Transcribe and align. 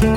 Moin 0.00 0.08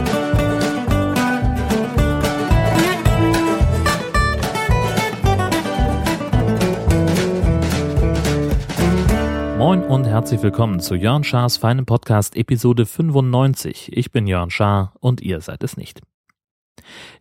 und 9.83 10.05
herzlich 10.05 10.41
willkommen 10.41 10.79
zu 10.79 10.95
Jörn 10.95 11.25
Schars 11.25 11.57
feinem 11.57 11.85
Podcast 11.85 12.37
Episode 12.37 12.85
95. 12.85 13.91
Ich 13.91 14.13
bin 14.13 14.25
Jörn 14.25 14.49
Schaar 14.49 14.93
und 15.01 15.19
ihr 15.19 15.41
seid 15.41 15.65
es 15.65 15.75
nicht. 15.75 15.99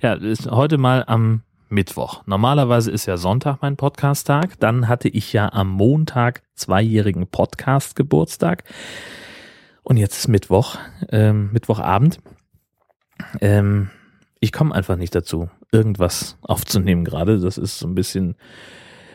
Ja, 0.01 0.13
ist 0.13 0.49
heute 0.49 0.79
mal 0.79 1.03
am 1.09 1.43
Mittwoch. 1.69 2.23
Normalerweise 2.27 2.93
ist 2.93 3.07
ja 3.07 3.17
Sonntag 3.17 3.59
mein 3.61 3.77
Podcast-Tag. 3.77 4.61
Dann 4.61 4.87
hatte 4.87 5.09
ich 5.09 5.33
ja 5.33 5.53
am 5.53 5.69
Montag 5.69 6.45
zweijährigen 6.55 7.27
Podcast-Geburtstag. 7.27 8.63
Und 9.83 9.97
jetzt 9.97 10.17
ist 10.17 10.29
Mittwoch, 10.29 10.79
ähm, 11.11 11.51
Mittwochabend. 11.53 12.21
Ähm, 13.41 13.91
ich 14.41 14.53
komme 14.53 14.75
einfach 14.75 14.97
nicht 14.97 15.15
dazu, 15.15 15.49
irgendwas 15.71 16.37
aufzunehmen 16.43 17.05
gerade. 17.05 17.39
Das 17.39 17.59
ist 17.59 17.79
so 17.79 17.87
ein 17.87 17.95
bisschen, 17.95 18.37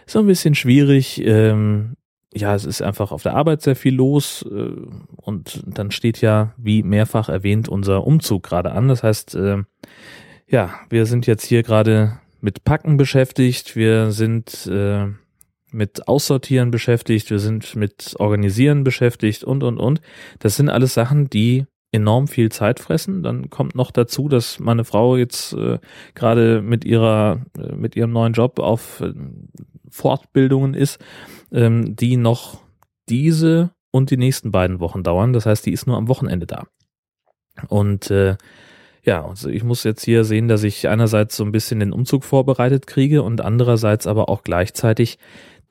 so 0.06 0.20
ein 0.20 0.28
bisschen 0.28 0.56
schwierig. 0.56 1.22
Ähm, 1.24 1.98
ja, 2.34 2.56
es 2.56 2.66
ist 2.66 2.82
einfach 2.82 3.12
auf 3.12 3.24
der 3.24 3.36
Arbeit 3.36 3.62
sehr 3.62 3.76
viel 3.76 3.96
los 3.96 4.46
äh, 4.50 4.72
und 5.16 5.64
dann 5.66 5.92
steht 5.92 6.22
ja, 6.22 6.54
wie 6.58 6.84
mehrfach 6.84 7.30
erwähnt, 7.30 7.68
unser 7.70 8.06
Umzug 8.06 8.44
gerade 8.44 8.72
an. 8.72 8.88
Das 8.88 9.04
heißt, 9.04 9.36
äh, 9.36 9.64
ja, 10.48 10.76
wir 10.90 11.06
sind 11.06 11.28
jetzt 11.28 11.46
hier 11.46 11.64
gerade 11.64 12.20
mit 12.40 12.64
Packen 12.64 12.98
beschäftigt, 12.98 13.76
wir 13.76 14.12
sind 14.12 14.68
äh, 14.68 15.08
mit 15.72 16.08
Aussortieren 16.08 16.72
beschäftigt, 16.72 17.30
wir 17.30 17.40
sind 17.40 17.76
mit 17.76 18.16
Organisieren 18.20 18.84
beschäftigt 18.84 19.44
und, 19.44 19.64
und, 19.64 19.78
und. 19.78 20.02
Das 20.40 20.56
sind 20.56 20.70
alles 20.70 20.94
Sachen, 20.94 21.30
die 21.30 21.66
enorm 21.92 22.28
viel 22.28 22.52
Zeit 22.52 22.80
fressen. 22.80 23.24
Dann 23.24 23.50
kommt 23.50 23.76
noch 23.76 23.92
dazu, 23.92 24.28
dass 24.28 24.60
meine 24.60 24.84
Frau 24.84 25.16
jetzt 25.16 25.54
äh, 25.54 25.80
gerade 26.16 26.62
mit 26.62 26.86
ihrer, 26.86 27.42
äh, 27.58 27.76
mit 27.76 27.96
ihrem 27.96 28.12
neuen 28.12 28.34
Job 28.34 28.60
auf 28.60 29.02
äh, 29.02 29.14
Fortbildungen 29.90 30.74
ist, 30.74 31.00
ähm, 31.52 31.96
die 31.96 32.18
noch 32.18 32.62
diese 33.10 33.72
und 33.92 34.12
die 34.12 34.18
nächsten 34.18 34.52
beiden 34.52 34.80
Wochen 34.80 35.04
dauern. 35.04 35.34
Das 35.34 35.46
heißt, 35.46 35.66
die 35.66 35.72
ist 35.72 35.88
nur 35.88 35.98
am 35.98 36.08
Wochenende 36.08 36.46
da. 36.46 36.68
Und 37.70 38.12
äh, 38.12 38.36
ja, 39.04 39.26
also 39.26 39.50
ich 39.50 39.64
muss 39.64 39.86
jetzt 39.86 40.04
hier 40.04 40.26
sehen, 40.26 40.50
dass 40.50 40.64
ich 40.64 40.90
einerseits 40.90 41.38
so 41.38 41.46
ein 41.46 41.54
bisschen 41.54 41.80
den 41.80 41.94
Umzug 41.94 42.26
vorbereitet 42.26 42.88
kriege 42.88 43.24
und 43.24 43.40
andererseits 43.40 44.06
aber 44.06 44.28
auch 44.28 44.44
gleichzeitig 44.44 45.18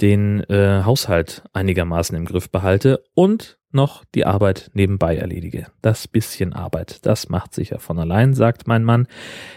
den 0.01 0.41
äh, 0.51 0.83
Haushalt 0.85 1.43
einigermaßen 1.53 2.17
im 2.17 2.25
Griff 2.25 2.51
behalte 2.51 3.05
und 3.15 3.59
noch 3.73 4.05
die 4.15 4.25
Arbeit 4.25 4.71
nebenbei 4.75 5.17
erledige. 5.17 5.67
Das 5.83 6.09
bisschen 6.09 6.53
Arbeit, 6.53 7.05
das 7.05 7.29
macht 7.29 7.55
sich 7.55 7.71
ja 7.71 7.79
von 7.79 7.99
allein, 7.99 8.35
sagt 8.35 8.67
mein 8.67 8.85
Mann. 8.85 9.07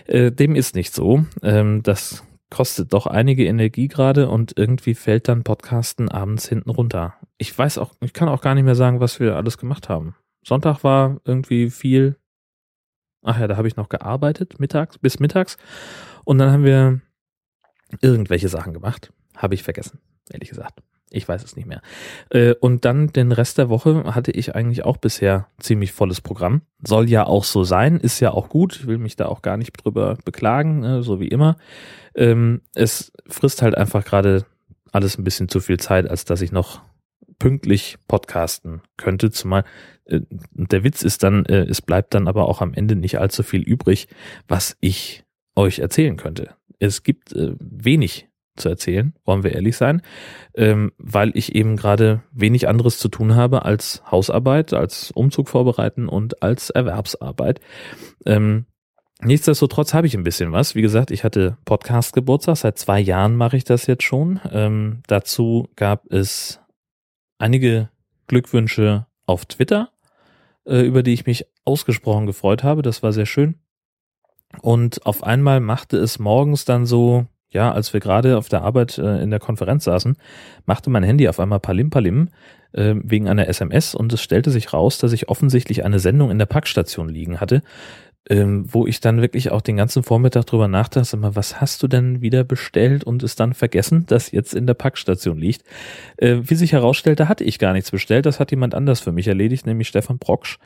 Äh, 0.08 0.32
dem 0.32 0.56
ist 0.56 0.76
nicht 0.76 0.94
so. 0.94 1.26
Ähm, 1.42 1.84
das 1.84 2.24
kostet 2.50 2.94
doch 2.94 3.06
einige 3.06 3.46
Energie 3.46 3.88
gerade 3.88 4.30
und 4.30 4.58
irgendwie 4.58 4.96
fällt 4.96 5.28
dann 5.28 5.44
Podcasten 5.44 6.10
abends 6.10 6.48
hinten 6.50 6.70
runter. 6.70 7.16
Ich 7.38 7.56
weiß 7.58 7.78
auch, 7.78 7.94
ich 8.02 8.14
kann 8.14 8.28
auch 8.28 8.42
gar 8.42 8.56
nicht 8.56 8.64
mehr 8.66 8.76
sagen, 8.76 9.00
was 9.00 9.20
wir 9.20 9.36
alles 9.36 9.58
gemacht 9.58 9.88
haben. 9.88 10.16
Sonntag 10.44 10.84
war 10.84 11.22
irgendwie 11.26 11.70
viel 11.70 12.16
Ach 13.22 13.40
ja, 13.40 13.48
da 13.48 13.58
habe 13.58 13.68
ich 13.68 13.76
noch 13.76 13.90
gearbeitet, 13.90 14.60
mittags, 14.60 14.98
bis 14.98 15.20
mittags. 15.20 15.58
Und 16.24 16.38
dann 16.38 16.52
haben 16.52 16.64
wir 16.64 17.02
irgendwelche 18.02 18.48
Sachen 18.48 18.74
gemacht. 18.74 19.12
Habe 19.36 19.56
ich 19.56 19.64
vergessen, 19.64 20.00
ehrlich 20.32 20.50
gesagt. 20.50 20.82
Ich 21.12 21.28
weiß 21.28 21.44
es 21.44 21.56
nicht 21.56 21.66
mehr. 21.66 21.82
Äh, 22.30 22.54
und 22.60 22.86
dann 22.86 23.08
den 23.08 23.32
Rest 23.32 23.58
der 23.58 23.70
Woche 23.70 24.04
hatte 24.14 24.32
ich 24.32 24.56
eigentlich 24.56 24.86
auch 24.86 24.98
bisher 24.98 25.48
ziemlich 25.60 25.92
volles 25.92 26.22
Programm. 26.22 26.62
Soll 26.86 27.10
ja 27.10 27.26
auch 27.26 27.44
so 27.44 27.64
sein, 27.64 27.98
ist 27.98 28.20
ja 28.20 28.32
auch 28.32 28.50
gut. 28.50 28.76
Ich 28.76 28.88
will 28.88 29.00
mich 29.00 29.16
da 29.16 29.26
auch 29.26 29.42
gar 29.42 29.58
nicht 29.58 29.74
drüber 29.84 30.18
beklagen, 30.24 30.82
ne, 30.82 31.02
so 31.02 31.20
wie 31.20 31.28
immer. 31.28 31.58
Ähm, 32.14 32.62
es 32.76 33.12
frisst 33.28 33.64
halt 33.64 33.76
einfach 33.76 34.06
gerade 34.06 34.46
alles 34.92 35.18
ein 35.18 35.24
bisschen 35.24 35.50
zu 35.50 35.60
viel 35.60 35.78
Zeit, 35.78 36.08
als 36.08 36.26
dass 36.26 36.42
ich 36.42 36.52
noch 36.52 36.82
pünktlich 37.40 37.98
podcasten 38.08 38.82
könnte, 38.98 39.32
zumal 39.32 39.64
äh, 40.06 40.22
der 40.52 40.84
Witz 40.84 41.02
ist 41.02 41.24
dann, 41.24 41.46
äh, 41.46 41.66
es 41.66 41.82
bleibt 41.82 42.14
dann 42.14 42.28
aber 42.28 42.48
auch 42.48 42.62
am 42.62 42.74
Ende 42.74 42.96
nicht 42.96 43.20
allzu 43.20 43.44
viel 43.44 43.62
übrig, 43.62 44.08
was 44.48 44.78
ich 44.82 45.24
euch 45.56 45.80
erzählen 45.80 46.18
könnte. 46.18 46.56
Es 46.80 47.04
gibt 47.04 47.34
äh, 47.34 47.54
wenig 47.60 48.29
zu 48.60 48.70
erzählen, 48.70 49.14
wollen 49.26 49.44
wir 49.44 49.54
ehrlich 49.54 49.78
sein, 49.78 50.02
ähm, 50.56 50.92
weil 50.98 51.32
ich 51.36 51.56
eben 51.56 51.76
gerade 51.76 52.24
wenig 52.32 52.68
anderes 52.68 53.00
zu 53.00 53.10
tun 53.10 53.36
habe 53.36 53.66
als 53.66 54.04
Hausarbeit, 54.10 54.74
als 54.74 55.12
Umzug 55.12 55.50
vorbereiten 55.50 56.08
und 56.08 56.44
als 56.44 56.70
Erwerbsarbeit. 56.70 57.60
Ähm, 58.26 58.66
Nichtsdestotrotz 59.22 59.94
habe 59.94 60.08
ich 60.08 60.16
ein 60.16 60.24
bisschen 60.24 60.54
was. 60.54 60.76
Wie 60.76 60.82
gesagt, 60.82 61.12
ich 61.12 61.26
hatte 61.26 61.58
Podcast-Geburtstag. 61.66 62.56
Seit 62.56 62.78
zwei 62.78 63.02
Jahren 63.02 63.36
mache 63.36 63.58
ich 63.58 63.66
das 63.66 63.86
jetzt 63.86 64.04
schon. 64.04 64.40
Ähm, 64.50 65.02
dazu 65.08 65.68
gab 65.76 66.10
es 66.10 66.62
einige 67.38 67.90
Glückwünsche 68.28 69.08
auf 69.26 69.46
Twitter, 69.46 69.92
äh, 70.66 70.82
über 70.84 71.04
die 71.04 71.12
ich 71.12 71.26
mich 71.26 71.46
ausgesprochen 71.66 72.28
gefreut 72.28 72.64
habe. 72.64 72.82
Das 72.82 73.04
war 73.04 73.12
sehr 73.12 73.26
schön. 73.26 73.60
Und 74.62 75.06
auf 75.06 75.24
einmal 75.24 75.60
machte 75.60 75.98
es 75.98 76.18
morgens 76.18 76.64
dann 76.64 76.86
so, 76.86 77.28
ja, 77.52 77.72
als 77.72 77.94
wir 77.94 78.00
gerade 78.00 78.38
auf 78.38 78.50
der 78.50 78.62
Arbeit 78.62 78.98
äh, 78.98 79.22
in 79.22 79.32
der 79.32 79.40
Konferenz 79.40 79.84
saßen, 79.84 80.18
machte 80.66 80.90
mein 80.90 81.04
Handy 81.04 81.28
auf 81.28 81.40
einmal 81.40 81.60
Palim 81.60 81.90
Palim 81.90 82.30
äh, 82.74 82.96
wegen 83.04 83.28
einer 83.28 83.48
SMS 83.48 83.96
und 83.96 84.14
es 84.14 84.22
stellte 84.22 84.52
sich 84.52 84.74
raus, 84.74 85.00
dass 85.00 85.14
ich 85.14 85.30
offensichtlich 85.30 85.84
eine 85.84 86.00
Sendung 86.00 86.32
in 86.32 86.40
der 86.40 86.46
Packstation 86.46 87.10
liegen 87.10 87.40
hatte, 87.40 87.64
ähm, 88.30 88.66
wo 88.72 88.86
ich 88.86 89.00
dann 89.00 89.22
wirklich 89.22 89.52
auch 89.52 89.62
den 89.62 89.78
ganzen 89.78 90.04
Vormittag 90.04 90.46
drüber 90.46 90.68
nachdachte, 90.68 91.18
mal, 91.18 91.36
was 91.36 91.60
hast 91.60 91.82
du 91.82 91.88
denn 91.88 92.22
wieder 92.22 92.44
bestellt 92.44 93.04
und 93.04 93.24
es 93.24 93.36
dann 93.36 93.54
vergessen, 93.54 94.06
dass 94.06 94.32
jetzt 94.32 94.54
in 94.54 94.68
der 94.68 94.76
Packstation 94.76 95.38
liegt. 95.38 95.64
Äh, 96.18 96.38
wie 96.44 96.56
sich 96.56 96.74
herausstellte, 96.74 97.28
hatte 97.28 97.44
ich 97.44 97.58
gar 97.58 97.74
nichts 97.74 97.90
bestellt, 97.90 98.28
das 98.28 98.40
hat 98.40 98.52
jemand 98.52 98.76
anders 98.76 99.00
für 99.00 99.12
mich 99.12 99.28
erledigt, 99.28 99.66
nämlich 99.66 99.88
Stefan 99.88 100.20
Brocksch, 100.20 100.60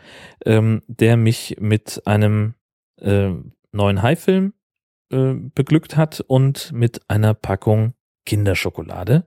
ähm, 0.46 0.82
der 0.88 1.16
mich 1.16 1.58
mit 1.60 2.02
einem 2.06 2.56
äh, 3.00 3.30
neuen 3.72 4.02
Haifilm 4.02 4.54
äh, 5.14 5.36
beglückt 5.56 5.96
hat 5.96 6.22
und 6.28 6.72
mit 6.74 7.02
einer 7.08 7.34
Packung 7.34 7.94
Kinderschokolade. 8.26 9.26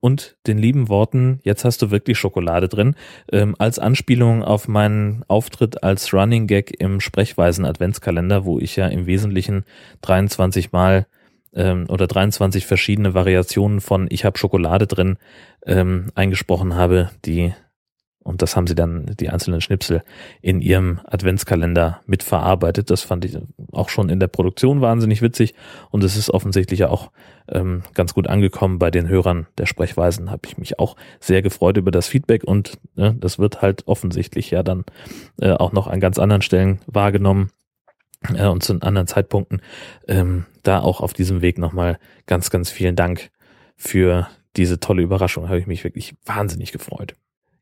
Und 0.00 0.36
den 0.46 0.58
lieben 0.58 0.88
Worten, 0.88 1.40
jetzt 1.42 1.64
hast 1.64 1.82
du 1.82 1.90
wirklich 1.90 2.18
Schokolade 2.18 2.68
drin, 2.68 2.94
ähm, 3.32 3.56
als 3.58 3.80
Anspielung 3.80 4.44
auf 4.44 4.68
meinen 4.68 5.24
Auftritt 5.26 5.82
als 5.82 6.14
Running 6.14 6.46
Gag 6.46 6.80
im 6.80 7.00
Sprechweisen 7.00 7.64
Adventskalender, 7.64 8.44
wo 8.44 8.60
ich 8.60 8.76
ja 8.76 8.86
im 8.86 9.06
Wesentlichen 9.06 9.64
23 10.02 10.70
Mal 10.70 11.06
ähm, 11.52 11.86
oder 11.88 12.06
23 12.06 12.64
verschiedene 12.64 13.14
Variationen 13.14 13.80
von 13.80 14.06
Ich 14.10 14.24
habe 14.24 14.38
Schokolade 14.38 14.86
drin 14.86 15.18
ähm, 15.66 16.12
eingesprochen 16.14 16.76
habe, 16.76 17.10
die 17.24 17.52
und 18.28 18.42
das 18.42 18.56
haben 18.56 18.66
sie 18.66 18.74
dann, 18.74 19.06
die 19.18 19.30
einzelnen 19.30 19.62
Schnipsel, 19.62 20.02
in 20.42 20.60
ihrem 20.60 21.00
Adventskalender 21.06 22.02
mitverarbeitet. 22.04 22.90
Das 22.90 23.00
fand 23.00 23.24
ich 23.24 23.38
auch 23.72 23.88
schon 23.88 24.10
in 24.10 24.20
der 24.20 24.26
Produktion 24.26 24.82
wahnsinnig 24.82 25.22
witzig. 25.22 25.54
Und 25.88 26.04
es 26.04 26.14
ist 26.14 26.28
offensichtlich 26.28 26.80
ja 26.80 26.90
auch 26.90 27.10
ähm, 27.48 27.84
ganz 27.94 28.12
gut 28.12 28.26
angekommen 28.26 28.78
bei 28.78 28.90
den 28.90 29.08
Hörern 29.08 29.46
der 29.56 29.64
Sprechweisen. 29.64 30.30
Habe 30.30 30.42
ich 30.44 30.58
mich 30.58 30.78
auch 30.78 30.94
sehr 31.20 31.40
gefreut 31.40 31.78
über 31.78 31.90
das 31.90 32.06
Feedback. 32.06 32.44
Und 32.44 32.78
äh, 32.98 33.14
das 33.16 33.38
wird 33.38 33.62
halt 33.62 33.88
offensichtlich 33.88 34.50
ja 34.50 34.62
dann 34.62 34.84
äh, 35.40 35.52
auch 35.52 35.72
noch 35.72 35.86
an 35.86 35.98
ganz 35.98 36.18
anderen 36.18 36.42
Stellen 36.42 36.80
wahrgenommen 36.86 37.50
äh, 38.34 38.46
und 38.46 38.62
zu 38.62 38.74
anderen 38.82 39.06
Zeitpunkten. 39.06 39.62
Ähm, 40.06 40.44
da 40.64 40.80
auch 40.80 41.00
auf 41.00 41.14
diesem 41.14 41.40
Weg 41.40 41.56
nochmal 41.56 41.98
ganz, 42.26 42.50
ganz 42.50 42.70
vielen 42.70 42.94
Dank 42.94 43.30
für 43.74 44.28
diese 44.58 44.80
tolle 44.80 45.00
Überraschung. 45.00 45.48
Habe 45.48 45.60
ich 45.60 45.66
mich 45.66 45.82
wirklich 45.82 46.14
wahnsinnig 46.26 46.72
gefreut. 46.72 47.14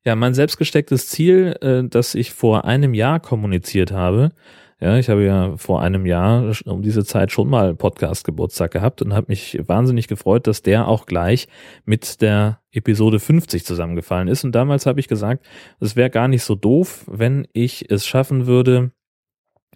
Ja, 0.06 0.14
mein 0.14 0.34
selbstgestecktes 0.34 1.08
Ziel, 1.08 1.56
äh, 1.62 1.82
das 1.82 2.14
ich 2.14 2.32
vor 2.32 2.64
einem 2.64 2.94
Jahr 2.94 3.18
kommuniziert 3.18 3.90
habe, 3.90 4.30
ja, 4.78 4.98
ich 4.98 5.08
habe 5.08 5.24
ja 5.24 5.56
vor 5.56 5.82
einem 5.82 6.06
Jahr 6.06 6.52
um 6.66 6.82
diese 6.82 7.04
Zeit 7.04 7.32
schon 7.32 7.48
mal 7.48 7.74
Podcast-Geburtstag 7.74 8.70
gehabt 8.70 9.02
und 9.02 9.14
habe 9.14 9.26
mich 9.30 9.58
wahnsinnig 9.66 10.06
gefreut, 10.06 10.46
dass 10.46 10.62
der 10.62 10.86
auch 10.86 11.06
gleich 11.06 11.48
mit 11.86 12.20
der 12.20 12.60
Episode 12.70 13.18
50 13.18 13.64
zusammengefallen 13.64 14.28
ist. 14.28 14.44
Und 14.44 14.52
damals 14.52 14.86
habe 14.86 15.00
ich 15.00 15.08
gesagt, 15.08 15.44
es 15.80 15.96
wäre 15.96 16.10
gar 16.10 16.28
nicht 16.28 16.44
so 16.44 16.54
doof, 16.54 17.04
wenn 17.10 17.48
ich 17.52 17.90
es 17.90 18.06
schaffen 18.06 18.46
würde, 18.46 18.92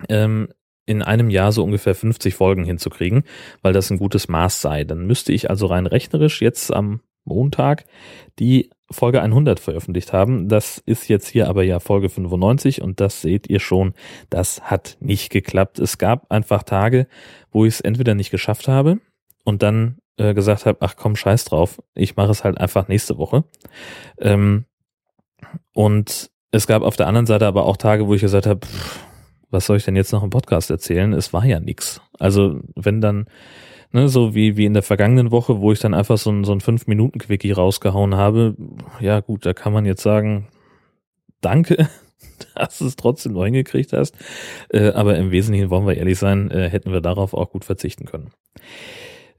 ähm, 0.09 0.49
in 0.87 1.03
einem 1.03 1.31
Jahr 1.31 1.51
so 1.51 1.65
ungefähr 1.65 1.97
50 1.97 2.35
Folgen 2.35 2.63
hinzukriegen, 2.63 3.25
weil 3.63 3.73
das 3.73 3.91
ein 3.91 3.99
gutes 3.99 4.29
Maß 4.29 4.61
sei. 4.61 4.85
Dann 4.85 5.07
müsste 5.07 5.33
ich 5.33 5.51
also 5.51 5.67
rein 5.67 5.87
rechnerisch 5.87 6.41
jetzt 6.41 6.73
am 6.73 7.01
Montag 7.25 7.85
die 8.39 8.71
Folge 8.91 9.23
100 9.23 9.61
veröffentlicht 9.61 10.13
haben. 10.13 10.49
Das 10.49 10.79
ist 10.85 11.09
jetzt 11.09 11.29
hier 11.29 11.49
aber 11.49 11.63
ja 11.63 11.79
Folge 11.79 12.09
95 12.09 12.83
und 12.83 13.01
das 13.01 13.23
seht 13.23 13.49
ihr 13.49 13.61
schon, 13.61 13.95
das 14.31 14.63
hat 14.63 14.97
nicht 15.01 15.31
geklappt. 15.31 15.79
Es 15.79 15.99
gab 15.99 16.31
einfach 16.31 16.63
Tage, 16.63 17.07
wo 17.51 17.65
ich 17.65 17.75
es 17.75 17.81
entweder 17.81 18.15
nicht 18.15 18.31
geschafft 18.31 18.69
habe 18.69 18.99
und 19.45 19.63
dann 19.63 19.99
äh, 20.17 20.35
gesagt 20.35 20.67
habe, 20.67 20.79
ach 20.81 20.97
komm, 20.97 21.17
scheiß 21.17 21.45
drauf, 21.45 21.81
ich 21.95 22.17
mache 22.17 22.31
es 22.31 22.45
halt 22.45 22.59
einfach 22.59 22.89
nächste 22.89 23.17
Woche. 23.17 23.45
Ähm, 24.19 24.65
und 25.73 26.31
es 26.51 26.67
gab 26.67 26.83
auf 26.83 26.97
der 26.97 27.07
anderen 27.07 27.27
Seite 27.27 27.47
aber 27.47 27.65
auch 27.65 27.77
Tage, 27.77 28.07
wo 28.07 28.15
ich 28.15 28.21
gesagt 28.21 28.47
habe, 28.47 28.61
was 29.51 29.67
soll 29.67 29.77
ich 29.77 29.85
denn 29.85 29.97
jetzt 29.97 30.13
noch 30.13 30.23
im 30.23 30.31
Podcast 30.31 30.71
erzählen? 30.71 31.13
Es 31.13 31.33
war 31.33 31.45
ja 31.45 31.61
nix. 31.61 32.01
Also 32.19 32.61
wenn 32.77 33.01
dann, 33.01 33.27
ne, 33.93 34.09
so 34.09 34.35
wie, 34.35 34.57
wie 34.57 34.67
in 34.67 34.75
der 34.75 34.83
vergangenen 34.83 35.31
Woche, 35.31 35.61
wo 35.61 35.73
ich 35.73 35.79
dann 35.79 35.95
einfach 35.95 36.19
so 36.19 36.31
ein, 36.31 36.45
so 36.45 36.53
ein 36.53 36.61
Fünf-Minuten-Quickie 36.61 37.53
rausgehauen 37.53 38.15
habe, 38.15 38.57
ja 39.01 39.21
gut, 39.21 39.47
da 39.47 39.53
kann 39.53 39.73
man 39.73 39.85
jetzt 39.85 40.03
sagen, 40.03 40.49
danke, 41.41 41.89
dass 42.55 42.79
du 42.79 42.87
es 42.87 42.97
trotzdem 42.97 43.33
noch 43.33 43.45
hingekriegt 43.45 43.93
hast. 43.93 44.17
Äh, 44.71 44.91
aber 44.91 45.17
im 45.17 45.31
Wesentlichen, 45.31 45.71
wollen 45.71 45.87
wir 45.87 45.97
ehrlich 45.97 46.19
sein, 46.19 46.51
äh, 46.51 46.69
hätten 46.69 46.93
wir 46.93 47.01
darauf 47.01 47.35
auch 47.35 47.51
gut 47.51 47.65
verzichten 47.65 48.05
können. 48.05 48.31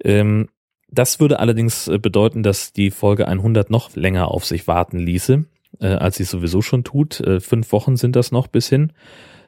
Ähm, 0.04 0.50
das 0.90 1.20
würde 1.20 1.40
allerdings 1.40 1.88
äh, 1.88 1.98
bedeuten, 1.98 2.44
dass 2.44 2.74
die 2.74 2.92
Folge 2.92 3.28
100 3.28 3.70
noch 3.70 3.96
länger 3.96 4.30
auf 4.30 4.46
sich 4.46 4.68
warten 4.68 5.00
ließe, 5.00 5.46
äh, 5.80 5.88
als 5.88 6.18
sie 6.18 6.26
sowieso 6.26 6.62
schon 6.62 6.84
tut. 6.84 7.22
Äh, 7.22 7.40
fünf 7.40 7.72
Wochen 7.72 7.96
sind 7.96 8.16
das 8.16 8.32
noch 8.32 8.48
bis 8.48 8.68
hin, 8.68 8.92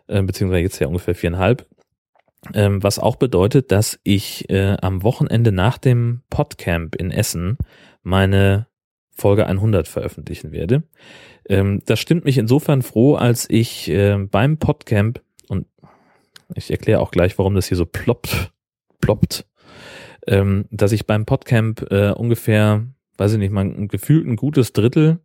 äh, 0.07 0.21
beziehungsweise 0.21 0.61
jetzt 0.61 0.79
ja 0.79 0.87
ungefähr 0.87 1.15
viereinhalb. 1.15 1.65
Ähm, 2.53 2.83
was 2.83 2.99
auch 2.99 3.15
bedeutet, 3.15 3.71
dass 3.71 3.99
ich 4.03 4.49
äh, 4.49 4.75
am 4.81 5.03
Wochenende 5.03 5.51
nach 5.51 5.77
dem 5.77 6.21
Podcamp 6.29 6.95
in 6.95 7.09
Essen 7.11 7.57
meine 8.01 8.67
Folge 9.15 9.45
100 9.45 9.87
veröffentlichen 9.87 10.51
werde. 10.51 10.83
Ähm, 11.47 11.81
das 11.85 11.99
stimmt 11.99 12.25
mich 12.25 12.37
insofern 12.37 12.81
froh, 12.81 13.15
als 13.15 13.49
ich 13.49 13.89
äh, 13.89 14.17
beim 14.17 14.57
Podcamp, 14.57 15.21
und 15.47 15.67
ich 16.55 16.71
erkläre 16.71 16.99
auch 16.99 17.11
gleich, 17.11 17.37
warum 17.37 17.55
das 17.55 17.67
hier 17.67 17.77
so 17.77 17.85
ploppt, 17.85 18.51
ploppt, 19.01 19.45
ähm, 20.27 20.65
dass 20.71 20.91
ich 20.91 21.05
beim 21.05 21.25
Podcamp 21.25 21.91
äh, 21.91 22.11
ungefähr, 22.11 22.85
weiß 23.17 23.33
ich 23.33 23.39
nicht, 23.39 23.51
mal 23.51 23.87
gefühlt 23.87 24.25
ein 24.25 24.35
gutes 24.35 24.73
Drittel 24.73 25.19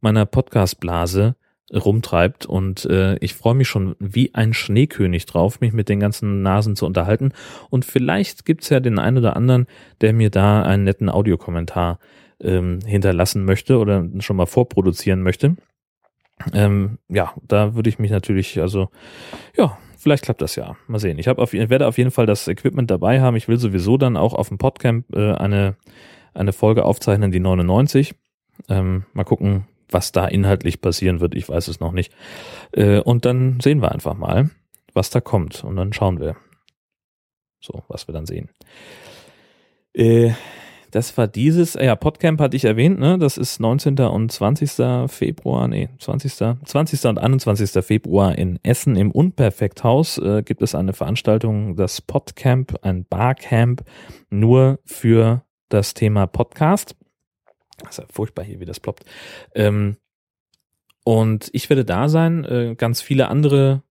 meiner 0.00 0.26
Podcastblase 0.26 1.36
rumtreibt 1.74 2.46
und 2.46 2.84
äh, 2.86 3.16
ich 3.18 3.34
freue 3.34 3.54
mich 3.54 3.68
schon 3.68 3.96
wie 3.98 4.34
ein 4.34 4.54
Schneekönig 4.54 5.26
drauf, 5.26 5.60
mich 5.60 5.72
mit 5.72 5.88
den 5.88 6.00
ganzen 6.00 6.42
Nasen 6.42 6.76
zu 6.76 6.86
unterhalten 6.86 7.32
und 7.70 7.84
vielleicht 7.84 8.44
gibt's 8.44 8.68
ja 8.68 8.80
den 8.80 8.98
einen 8.98 9.18
oder 9.18 9.36
anderen, 9.36 9.66
der 10.00 10.12
mir 10.12 10.30
da 10.30 10.62
einen 10.62 10.84
netten 10.84 11.08
Audiokommentar 11.08 11.98
ähm, 12.40 12.80
hinterlassen 12.84 13.44
möchte 13.44 13.78
oder 13.78 14.06
schon 14.20 14.36
mal 14.36 14.46
vorproduzieren 14.46 15.22
möchte. 15.22 15.56
Ähm, 16.52 16.98
ja, 17.08 17.32
da 17.46 17.74
würde 17.74 17.88
ich 17.88 17.98
mich 17.98 18.10
natürlich, 18.10 18.60
also 18.60 18.88
ja, 19.56 19.78
vielleicht 19.96 20.24
klappt 20.24 20.42
das 20.42 20.56
ja. 20.56 20.76
Mal 20.88 20.98
sehen. 20.98 21.18
Ich 21.18 21.28
habe 21.28 21.40
auf, 21.40 21.52
werde 21.52 21.86
auf 21.86 21.96
jeden 21.96 22.10
Fall 22.10 22.26
das 22.26 22.48
Equipment 22.48 22.90
dabei 22.90 23.20
haben. 23.20 23.36
Ich 23.36 23.46
will 23.46 23.56
sowieso 23.56 23.96
dann 23.96 24.16
auch 24.16 24.34
auf 24.34 24.48
dem 24.48 24.58
Podcamp 24.58 25.06
äh, 25.14 25.32
eine 25.32 25.76
eine 26.34 26.52
Folge 26.52 26.84
aufzeichnen, 26.84 27.30
die 27.30 27.40
99. 27.40 28.14
Ähm, 28.68 29.04
mal 29.12 29.24
gucken, 29.24 29.66
was 29.90 30.12
da 30.12 30.26
inhaltlich 30.26 30.80
passieren 30.80 31.20
wird. 31.20 31.34
Ich 31.34 31.48
weiß 31.48 31.68
es 31.68 31.80
noch 31.80 31.92
nicht. 31.92 32.12
Äh, 32.72 33.00
und 33.00 33.24
dann 33.24 33.60
sehen 33.60 33.80
wir 33.80 33.92
einfach 33.92 34.14
mal, 34.14 34.50
was 34.92 35.10
da 35.10 35.20
kommt. 35.20 35.64
Und 35.64 35.76
dann 35.76 35.92
schauen 35.92 36.20
wir. 36.20 36.36
So, 37.60 37.82
was 37.88 38.08
wir 38.08 38.12
dann 38.12 38.26
sehen. 38.26 38.50
Äh, 39.94 40.32
das 40.94 41.18
war 41.18 41.26
dieses, 41.26 41.74
ja, 41.74 41.96
Podcamp 41.96 42.40
hatte 42.40 42.56
ich 42.56 42.64
erwähnt, 42.64 43.00
ne? 43.00 43.18
Das 43.18 43.36
ist 43.36 43.58
19. 43.58 43.98
und 43.98 44.30
20. 44.30 45.10
Februar, 45.10 45.66
nee, 45.66 45.88
20. 45.98 46.34
20. 46.64 47.04
und 47.06 47.18
21. 47.18 47.84
Februar 47.84 48.38
in 48.38 48.60
Essen 48.62 48.94
im 48.94 49.10
Unperfekthaus 49.10 50.18
äh, 50.18 50.44
gibt 50.44 50.62
es 50.62 50.76
eine 50.76 50.92
Veranstaltung, 50.92 51.74
das 51.74 52.00
Podcamp, 52.00 52.76
ein 52.82 53.04
Barcamp, 53.06 53.82
nur 54.30 54.78
für 54.84 55.42
das 55.68 55.94
Thema 55.94 56.28
Podcast. 56.28 56.94
Das 57.78 57.90
ist 57.90 57.98
ja 57.98 58.04
furchtbar 58.10 58.44
hier, 58.44 58.60
wie 58.60 58.64
das 58.64 58.80
ploppt. 58.80 59.04
Ähm, 59.54 59.96
und 61.04 61.50
ich 61.52 61.68
werde 61.68 61.84
da 61.84 62.08
sein, 62.08 62.44
äh, 62.44 62.74
ganz 62.76 63.02
viele 63.02 63.28
andere 63.28 63.82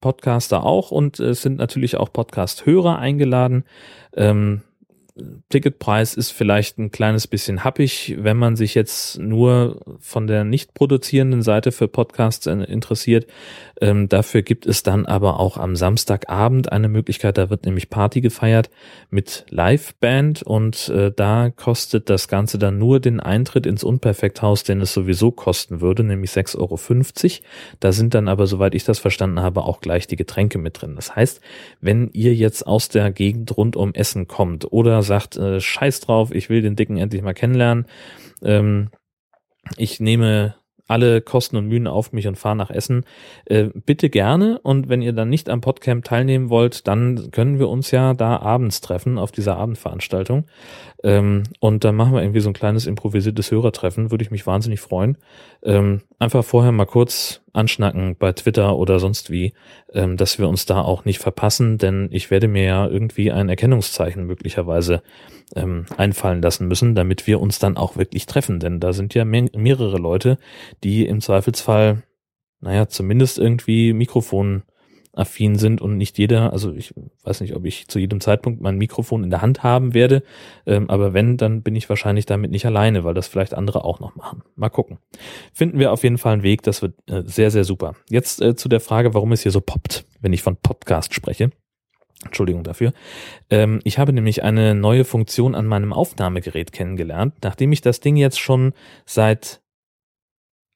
Podcaster 0.00 0.64
auch 0.64 0.90
und 0.90 1.20
es 1.20 1.42
sind 1.42 1.58
natürlich 1.58 1.96
auch 1.96 2.12
Podcast-Hörer 2.12 2.98
eingeladen. 2.98 3.64
Ähm, 4.14 4.62
Ticketpreis 5.50 6.14
ist 6.14 6.30
vielleicht 6.30 6.78
ein 6.78 6.90
kleines 6.90 7.26
bisschen 7.26 7.64
happig, 7.64 8.16
wenn 8.18 8.38
man 8.38 8.56
sich 8.56 8.74
jetzt 8.74 9.18
nur 9.18 9.80
von 10.00 10.26
der 10.26 10.44
nicht 10.44 10.72
produzierenden 10.74 11.42
Seite 11.42 11.70
für 11.70 11.86
Podcasts 11.86 12.46
interessiert. 12.46 13.26
Ähm, 13.82 14.08
dafür 14.08 14.42
gibt 14.42 14.64
es 14.64 14.84
dann 14.84 15.06
aber 15.06 15.40
auch 15.40 15.56
am 15.56 15.74
Samstagabend 15.74 16.70
eine 16.70 16.88
Möglichkeit, 16.88 17.36
da 17.36 17.50
wird 17.50 17.66
nämlich 17.66 17.90
Party 17.90 18.20
gefeiert 18.20 18.70
mit 19.10 19.44
Liveband 19.50 20.44
und 20.44 20.88
äh, 20.90 21.10
da 21.10 21.50
kostet 21.50 22.08
das 22.08 22.28
Ganze 22.28 22.60
dann 22.60 22.78
nur 22.78 23.00
den 23.00 23.18
Eintritt 23.18 23.66
ins 23.66 23.82
Unperfekthaus, 23.82 24.62
den 24.62 24.80
es 24.80 24.94
sowieso 24.94 25.32
kosten 25.32 25.80
würde, 25.80 26.04
nämlich 26.04 26.30
6,50 26.30 26.60
Euro. 26.60 27.44
Da 27.80 27.90
sind 27.90 28.14
dann 28.14 28.28
aber, 28.28 28.46
soweit 28.46 28.76
ich 28.76 28.84
das 28.84 29.00
verstanden 29.00 29.40
habe, 29.40 29.62
auch 29.62 29.80
gleich 29.80 30.06
die 30.06 30.14
Getränke 30.16 30.58
mit 30.58 30.80
drin. 30.80 30.94
Das 30.94 31.16
heißt, 31.16 31.40
wenn 31.80 32.08
ihr 32.12 32.36
jetzt 32.36 32.64
aus 32.64 32.88
der 32.88 33.10
Gegend 33.10 33.56
rund 33.56 33.74
um 33.74 33.94
Essen 33.94 34.28
kommt 34.28 34.70
oder 34.70 35.02
sagt, 35.02 35.36
äh, 35.36 35.60
scheiß 35.60 35.98
drauf, 35.98 36.30
ich 36.32 36.48
will 36.48 36.62
den 36.62 36.76
Dicken 36.76 36.98
endlich 36.98 37.22
mal 37.22 37.34
kennenlernen. 37.34 37.86
Ähm, 38.44 38.90
ich 39.76 39.98
nehme 39.98 40.54
alle 40.92 41.20
Kosten 41.20 41.56
und 41.56 41.66
Mühen 41.66 41.86
auf 41.86 42.12
mich 42.12 42.28
und 42.28 42.36
fahre 42.36 42.56
nach 42.56 42.70
Essen. 42.70 43.04
Äh, 43.46 43.70
bitte 43.74 44.10
gerne. 44.10 44.60
Und 44.62 44.88
wenn 44.88 45.02
ihr 45.02 45.12
dann 45.12 45.28
nicht 45.28 45.48
am 45.48 45.60
Podcamp 45.60 46.04
teilnehmen 46.04 46.50
wollt, 46.50 46.86
dann 46.86 47.30
können 47.32 47.58
wir 47.58 47.68
uns 47.68 47.90
ja 47.90 48.14
da 48.14 48.36
abends 48.36 48.80
treffen 48.80 49.18
auf 49.18 49.32
dieser 49.32 49.56
Abendveranstaltung. 49.56 50.44
Ähm, 51.02 51.42
und 51.60 51.84
dann 51.84 51.96
machen 51.96 52.12
wir 52.12 52.22
irgendwie 52.22 52.40
so 52.40 52.50
ein 52.50 52.54
kleines 52.54 52.86
improvisiertes 52.86 53.50
Hörertreffen. 53.50 54.10
Würde 54.10 54.22
ich 54.22 54.30
mich 54.30 54.46
wahnsinnig 54.46 54.80
freuen. 54.80 55.18
Ähm, 55.62 56.02
einfach 56.18 56.44
vorher 56.44 56.72
mal 56.72 56.86
kurz 56.86 57.41
anschnacken 57.52 58.16
bei 58.18 58.32
Twitter 58.32 58.76
oder 58.76 58.98
sonst 58.98 59.30
wie, 59.30 59.52
ähm, 59.92 60.16
dass 60.16 60.38
wir 60.38 60.48
uns 60.48 60.66
da 60.66 60.80
auch 60.80 61.04
nicht 61.04 61.18
verpassen, 61.18 61.78
denn 61.78 62.08
ich 62.10 62.30
werde 62.30 62.48
mir 62.48 62.64
ja 62.64 62.86
irgendwie 62.88 63.30
ein 63.30 63.48
Erkennungszeichen 63.48 64.24
möglicherweise 64.26 65.02
ähm, 65.54 65.86
einfallen 65.96 66.40
lassen 66.40 66.66
müssen, 66.66 66.94
damit 66.94 67.26
wir 67.26 67.40
uns 67.40 67.58
dann 67.58 67.76
auch 67.76 67.96
wirklich 67.96 68.26
treffen, 68.26 68.58
denn 68.58 68.80
da 68.80 68.92
sind 68.92 69.14
ja 69.14 69.24
mehr, 69.24 69.48
mehrere 69.54 69.98
Leute, 69.98 70.38
die 70.82 71.06
im 71.06 71.20
Zweifelsfall, 71.20 72.02
naja, 72.60 72.88
zumindest 72.88 73.38
irgendwie 73.38 73.92
Mikrofon 73.92 74.62
affin 75.14 75.56
sind 75.56 75.82
und 75.82 75.98
nicht 75.98 76.18
jeder, 76.18 76.52
also 76.52 76.72
ich 76.72 76.94
weiß 77.24 77.42
nicht, 77.42 77.54
ob 77.54 77.66
ich 77.66 77.86
zu 77.88 77.98
jedem 77.98 78.20
Zeitpunkt 78.20 78.62
mein 78.62 78.78
Mikrofon 78.78 79.24
in 79.24 79.30
der 79.30 79.42
Hand 79.42 79.62
haben 79.62 79.92
werde, 79.92 80.22
ähm, 80.66 80.88
aber 80.88 81.12
wenn, 81.12 81.36
dann 81.36 81.62
bin 81.62 81.76
ich 81.76 81.88
wahrscheinlich 81.88 82.24
damit 82.24 82.50
nicht 82.50 82.64
alleine, 82.64 83.04
weil 83.04 83.12
das 83.12 83.28
vielleicht 83.28 83.54
andere 83.54 83.84
auch 83.84 84.00
noch 84.00 84.16
machen. 84.16 84.42
Mal 84.56 84.70
gucken. 84.70 84.98
Finden 85.52 85.78
wir 85.78 85.92
auf 85.92 86.02
jeden 86.02 86.18
Fall 86.18 86.32
einen 86.32 86.42
Weg, 86.42 86.62
das 86.62 86.80
wird 86.80 86.94
äh, 87.10 87.22
sehr, 87.26 87.50
sehr 87.50 87.64
super. 87.64 87.94
Jetzt 88.08 88.40
äh, 88.40 88.56
zu 88.56 88.68
der 88.68 88.80
Frage, 88.80 89.12
warum 89.12 89.32
es 89.32 89.42
hier 89.42 89.52
so 89.52 89.60
poppt, 89.60 90.06
wenn 90.20 90.32
ich 90.32 90.42
von 90.42 90.56
Podcast 90.56 91.12
spreche. 91.12 91.50
Entschuldigung 92.24 92.62
dafür. 92.62 92.92
Ähm, 93.50 93.80
ich 93.84 93.98
habe 93.98 94.12
nämlich 94.12 94.42
eine 94.42 94.74
neue 94.74 95.04
Funktion 95.04 95.54
an 95.54 95.66
meinem 95.66 95.92
Aufnahmegerät 95.92 96.72
kennengelernt, 96.72 97.34
nachdem 97.42 97.72
ich 97.72 97.82
das 97.82 98.00
Ding 98.00 98.16
jetzt 98.16 98.38
schon 98.38 98.72
seit 99.04 99.60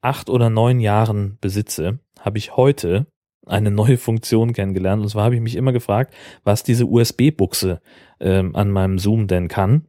acht 0.03 0.29
oder 0.29 0.51
neun 0.51 0.81
Jahren 0.81 1.39
besitze, 1.41 2.01
habe 2.21 2.39
ich 2.39 2.57
heute 2.57 3.07
eine 3.47 3.71
neue 3.71 3.97
Funktion 3.97 4.53
kennengelernt. 4.53 5.03
Und 5.03 5.09
zwar 5.09 5.25
habe 5.25 5.35
ich 5.35 5.41
mich 5.41 5.57
immer 5.57 5.73
gefragt, 5.73 6.15
was 6.45 6.63
diese 6.63 6.87
USB-Buchse 6.87 7.81
ähm, 8.21 8.55
an 8.55 8.71
meinem 8.71 8.99
Zoom 8.99 9.27
denn 9.27 9.49
kann. 9.49 9.87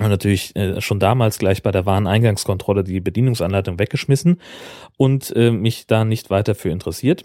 Und 0.00 0.08
natürlich 0.08 0.56
äh, 0.56 0.80
schon 0.80 0.98
damals 0.98 1.38
gleich 1.38 1.62
bei 1.62 1.72
der 1.72 1.84
Wareneingangskontrolle 1.84 2.84
die 2.84 3.00
Bedienungsanleitung 3.00 3.78
weggeschmissen 3.78 4.40
und 4.96 5.30
äh, 5.36 5.50
mich 5.50 5.86
da 5.86 6.06
nicht 6.06 6.30
weiter 6.30 6.54
für 6.54 6.70
interessiert. 6.70 7.24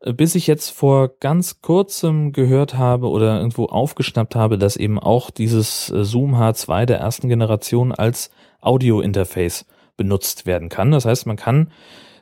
Äh, 0.00 0.12
bis 0.12 0.34
ich 0.34 0.46
jetzt 0.46 0.70
vor 0.70 1.16
ganz 1.20 1.62
kurzem 1.62 2.32
gehört 2.32 2.74
habe 2.74 3.08
oder 3.08 3.38
irgendwo 3.38 3.64
aufgeschnappt 3.64 4.34
habe, 4.34 4.58
dass 4.58 4.76
eben 4.76 4.98
auch 4.98 5.30
dieses 5.30 5.88
äh, 5.90 6.04
Zoom 6.04 6.34
H2 6.34 6.84
der 6.84 6.98
ersten 6.98 7.30
Generation 7.30 7.92
als 7.92 8.30
Audio-Interface 8.60 9.64
benutzt 9.96 10.44
werden 10.44 10.68
kann. 10.68 10.90
Das 10.90 11.06
heißt, 11.06 11.26
man 11.26 11.36
kann 11.36 11.70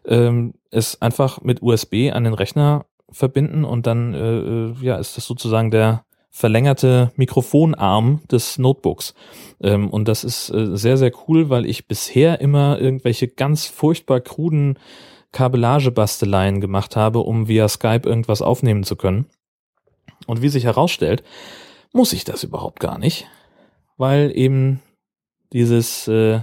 ähm, 0.05 0.55
es 0.71 1.01
einfach 1.01 1.41
mit 1.43 1.63
USB 1.63 2.11
an 2.13 2.25
den 2.25 2.35
Rechner 2.35 2.87
verbinden 3.11 3.65
und 3.65 3.87
dann 3.87 4.15
äh, 4.15 4.39
äh, 4.39 4.75
ja 4.81 4.97
ist 4.97 5.17
das 5.17 5.27
sozusagen 5.27 5.71
der 5.71 6.05
verlängerte 6.31 7.13
Mikrofonarm 7.17 8.21
des 8.31 8.57
Notebooks. 8.59 9.15
Ähm, 9.61 9.91
und 9.91 10.07
das 10.07 10.23
ist 10.23 10.51
äh, 10.51 10.77
sehr, 10.77 10.97
sehr 10.97 11.13
cool, 11.27 11.51
weil 11.51 11.67
ich 11.67 11.89
bisher 11.89 12.41
immer 12.41 12.81
irgendwelche 12.81 13.27
ganz 13.27 13.67
furchtbar 13.67 14.21
kruden 14.21 14.79
Kabelagebasteleien 15.33 16.61
gemacht 16.61 16.97
habe, 16.97 17.21
um 17.21 17.49
via 17.49 17.69
Skype 17.69 18.09
irgendwas 18.09 18.43
aufnehmen 18.43 18.85
zu 18.85 18.97
können. 18.97 19.27
Und 20.27 20.43
wie 20.43 20.49
sich 20.49 20.65
herausstellt, 20.65 21.25
muss 21.93 22.13
ich 22.13 22.25
das 22.25 22.45
überhaupt 22.45 22.79
gar 22.79 22.99
nicht, 22.99 23.27
weil 23.97 24.33
eben 24.35 24.81
dieses 25.53 26.07
äh, 26.09 26.41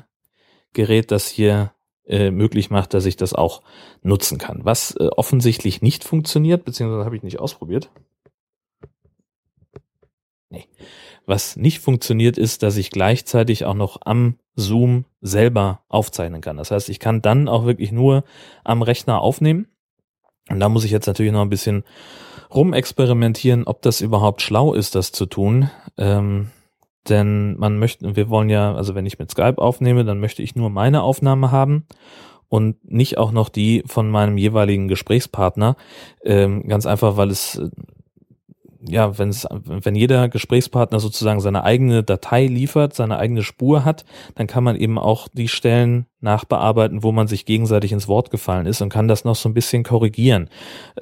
Gerät 0.74 1.12
das 1.12 1.28
hier 1.28 1.72
äh, 2.08 2.32
möglich 2.32 2.70
macht, 2.70 2.94
dass 2.94 3.06
ich 3.06 3.18
das 3.18 3.34
auch 3.34 3.62
nutzen 4.02 4.38
kann. 4.38 4.66
Was 4.66 4.96
äh, 4.96 5.08
offensichtlich 5.08 5.82
nicht 5.82 6.04
funktioniert, 6.04 6.66
beziehungsweise 6.66 7.06
habe 7.06 7.16
ich 7.16 7.24
nicht 7.24 7.40
ausprobiert. 7.40 7.90
Nee. 10.50 10.66
Was 11.26 11.58
nicht 11.58 11.80
funktioniert, 11.80 12.38
ist, 12.38 12.64
dass 12.64 12.78
ich 12.78 12.90
gleichzeitig 12.90 13.66
auch 13.66 13.74
noch 13.74 14.00
am 14.06 14.40
Zoom 14.56 15.06
selber 15.22 15.82
aufzeichnen 15.90 16.42
kann. 16.42 16.58
Das 16.58 16.72
heißt, 16.72 16.90
ich 16.90 17.00
kann 17.00 17.22
dann 17.22 17.50
auch 17.50 17.66
wirklich 17.66 17.92
nur 17.92 18.24
am 18.64 18.82
Rechner 18.82 19.22
aufnehmen 19.22 19.68
Und 20.50 20.60
da 20.60 20.70
muss 20.70 20.86
ich 20.86 20.92
jetzt 20.92 21.08
natürlich 21.08 21.34
noch 21.34 21.42
ein 21.42 21.50
bisschen 21.50 21.84
rumexperimentieren, 22.54 23.66
ob 23.66 23.82
das 23.82 24.02
überhaupt 24.02 24.42
schlau 24.42 24.74
ist, 24.74 24.96
das 24.96 25.12
zu 25.12 25.26
tun. 25.26 25.70
Ähm, 25.98 26.52
denn 27.10 27.58
man 27.58 27.80
möchte, 27.80 28.16
wir 28.16 28.30
wollen 28.30 28.50
ja, 28.50 28.74
also 28.74 28.96
wenn 28.96 29.06
ich 29.06 29.20
mit 29.20 29.32
Skype 29.32 29.58
aufnehme, 29.58 30.06
dann 30.06 30.20
möchte 30.20 30.42
ich 30.44 30.56
nur 30.56 30.70
meine 30.70 31.02
Aufnahme 31.02 31.52
haben 31.52 31.86
und 32.50 32.78
nicht 32.90 33.18
auch 33.18 33.32
noch 33.32 33.50
die 33.50 33.84
von 33.86 34.10
meinem 34.10 34.38
jeweiligen 34.38 34.88
Gesprächspartner. 34.88 35.76
Ähm, 36.24 36.68
ganz 36.68 36.86
einfach, 36.86 37.18
weil 37.18 37.30
es 37.30 37.62
ja, 38.90 39.18
wenn 39.18 39.30
es, 39.30 39.48
wenn 39.50 39.96
jeder 39.96 40.30
Gesprächspartner 40.30 41.00
sozusagen 41.00 41.40
seine 41.40 41.64
eigene 41.64 42.04
Datei 42.04 42.48
liefert, 42.48 42.94
seine 42.94 43.18
eigene 43.18 43.44
Spur 43.44 43.86
hat, 43.86 44.06
dann 44.36 44.48
kann 44.48 44.64
man 44.64 44.76
eben 44.76 44.98
auch 44.98 45.28
die 45.32 45.48
Stellen 45.48 46.08
nachbearbeiten, 46.20 47.04
wo 47.04 47.12
man 47.12 47.28
sich 47.28 47.46
gegenseitig 47.46 47.92
ins 47.92 48.08
Wort 48.08 48.32
gefallen 48.32 48.66
ist 48.66 48.82
und 48.82 48.90
kann 48.90 49.08
das 49.08 49.24
noch 49.24 49.36
so 49.36 49.50
ein 49.50 49.54
bisschen 49.54 49.84
korrigieren, 49.84 50.50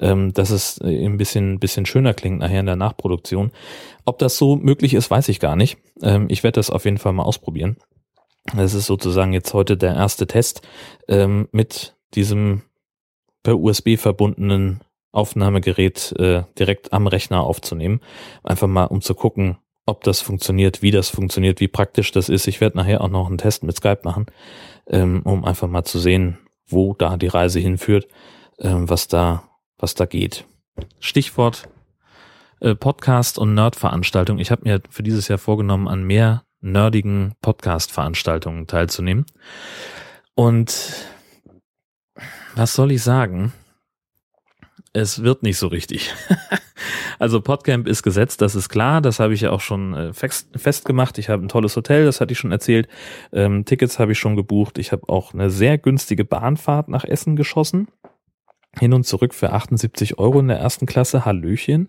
ähm, 0.00 0.32
dass 0.32 0.50
es 0.50 0.80
ein 0.80 1.16
bisschen, 1.16 1.58
bisschen 1.58 1.86
schöner 1.86 2.14
klingt 2.14 2.40
nachher 2.40 2.60
in 2.60 2.66
der 2.66 2.76
Nachproduktion. 2.76 3.52
Ob 4.04 4.18
das 4.18 4.36
so 4.36 4.56
möglich 4.56 4.94
ist, 4.94 5.10
weiß 5.10 5.28
ich 5.28 5.40
gar 5.40 5.56
nicht. 5.56 5.78
Ähm, 6.02 6.26
ich 6.28 6.42
werde 6.42 6.56
das 6.56 6.70
auf 6.70 6.84
jeden 6.84 6.98
Fall 6.98 7.12
mal 7.12 7.24
ausprobieren. 7.24 7.76
Das 8.54 8.74
ist 8.74 8.86
sozusagen 8.86 9.32
jetzt 9.32 9.54
heute 9.54 9.76
der 9.76 9.94
erste 9.94 10.26
Test 10.26 10.62
ähm, 11.08 11.48
mit 11.50 11.96
diesem 12.14 12.62
per 13.42 13.58
USB 13.58 13.96
verbundenen 13.96 14.80
Aufnahmegerät 15.16 16.12
äh, 16.18 16.42
direkt 16.58 16.92
am 16.92 17.06
Rechner 17.06 17.40
aufzunehmen. 17.40 18.00
Einfach 18.42 18.68
mal, 18.68 18.84
um 18.84 19.00
zu 19.00 19.14
gucken, 19.14 19.58
ob 19.86 20.02
das 20.04 20.20
funktioniert, 20.20 20.82
wie 20.82 20.90
das 20.90 21.08
funktioniert, 21.08 21.60
wie 21.60 21.68
praktisch 21.68 22.10
das 22.12 22.28
ist. 22.28 22.46
Ich 22.46 22.60
werde 22.60 22.76
nachher 22.76 23.00
auch 23.00 23.08
noch 23.08 23.28
einen 23.28 23.38
Test 23.38 23.62
mit 23.62 23.76
Skype 23.76 24.00
machen, 24.02 24.26
ähm, 24.88 25.22
um 25.24 25.44
einfach 25.44 25.68
mal 25.68 25.84
zu 25.84 25.98
sehen, 25.98 26.38
wo 26.66 26.94
da 26.94 27.16
die 27.16 27.28
Reise 27.28 27.60
hinführt, 27.60 28.08
ähm, 28.58 28.88
was 28.88 29.08
da, 29.08 29.44
was 29.78 29.94
da 29.94 30.06
geht. 30.06 30.44
Stichwort 30.98 31.68
äh, 32.60 32.74
Podcast 32.74 33.38
und 33.38 33.54
Nerd-Veranstaltung. 33.54 34.38
Ich 34.38 34.50
habe 34.50 34.62
mir 34.64 34.80
für 34.90 35.02
dieses 35.02 35.28
Jahr 35.28 35.38
vorgenommen, 35.38 35.88
an 35.88 36.04
mehr 36.04 36.44
nerdigen 36.60 37.34
Podcast-Veranstaltungen 37.42 38.66
teilzunehmen. 38.66 39.26
Und 40.34 40.94
was 42.54 42.74
soll 42.74 42.92
ich 42.92 43.02
sagen? 43.02 43.52
Es 44.96 45.22
wird 45.22 45.42
nicht 45.42 45.58
so 45.58 45.66
richtig. 45.66 46.14
also 47.18 47.40
Podcamp 47.40 47.86
ist 47.86 48.02
gesetzt, 48.02 48.40
das 48.40 48.54
ist 48.54 48.70
klar, 48.70 49.02
das 49.02 49.20
habe 49.20 49.34
ich 49.34 49.42
ja 49.42 49.50
auch 49.50 49.60
schon 49.60 49.94
äh, 49.94 50.12
fest, 50.14 50.48
festgemacht. 50.56 51.18
Ich 51.18 51.28
habe 51.28 51.44
ein 51.44 51.48
tolles 51.48 51.76
Hotel, 51.76 52.06
das 52.06 52.20
hatte 52.20 52.32
ich 52.32 52.38
schon 52.38 52.52
erzählt. 52.52 52.88
Ähm, 53.32 53.66
Tickets 53.66 53.98
habe 53.98 54.12
ich 54.12 54.18
schon 54.18 54.36
gebucht. 54.36 54.78
Ich 54.78 54.92
habe 54.92 55.08
auch 55.08 55.34
eine 55.34 55.50
sehr 55.50 55.76
günstige 55.76 56.24
Bahnfahrt 56.24 56.88
nach 56.88 57.04
Essen 57.04 57.36
geschossen. 57.36 57.88
Hin 58.78 58.92
und 58.92 59.04
zurück 59.04 59.34
für 59.34 59.52
78 59.52 60.18
Euro 60.18 60.40
in 60.40 60.48
der 60.48 60.58
ersten 60.58 60.86
Klasse. 60.86 61.24
Hallöchen. 61.24 61.88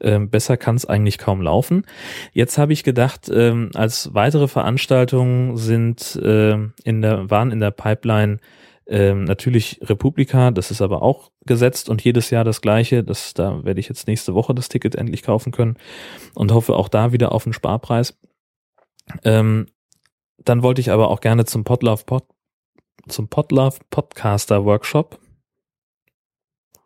Ähm, 0.00 0.28
besser 0.28 0.56
kann 0.56 0.76
es 0.76 0.86
eigentlich 0.86 1.18
kaum 1.18 1.42
laufen. 1.42 1.84
Jetzt 2.32 2.58
habe 2.58 2.72
ich 2.72 2.84
gedacht, 2.84 3.30
ähm, 3.32 3.70
als 3.74 4.14
weitere 4.14 4.48
Veranstaltungen 4.48 5.56
sind 5.56 6.16
äh, 6.16 6.56
in 6.84 7.02
der, 7.02 7.30
waren 7.30 7.52
in 7.52 7.60
der 7.60 7.72
Pipeline 7.72 8.38
ähm, 8.90 9.22
natürlich 9.22 9.78
Republika, 9.82 10.50
das 10.50 10.72
ist 10.72 10.82
aber 10.82 11.02
auch 11.02 11.30
gesetzt 11.46 11.88
und 11.88 12.02
jedes 12.02 12.30
Jahr 12.30 12.42
das 12.42 12.60
gleiche. 12.60 13.04
Das, 13.04 13.34
da 13.34 13.64
werde 13.64 13.78
ich 13.78 13.88
jetzt 13.88 14.08
nächste 14.08 14.34
Woche 14.34 14.52
das 14.52 14.68
Ticket 14.68 14.96
endlich 14.96 15.22
kaufen 15.22 15.52
können 15.52 15.76
und 16.34 16.52
hoffe 16.52 16.74
auch 16.74 16.88
da 16.88 17.12
wieder 17.12 17.30
auf 17.30 17.46
einen 17.46 17.52
Sparpreis. 17.52 18.18
Ähm, 19.22 19.66
dann 20.38 20.64
wollte 20.64 20.80
ich 20.80 20.90
aber 20.90 21.08
auch 21.08 21.20
gerne 21.20 21.44
zum 21.44 21.62
Podlove 21.62 22.04
Pod, 22.04 22.24
zum 23.08 23.28
Podlove 23.28 23.78
Podcaster 23.90 24.64
Workshop 24.64 25.20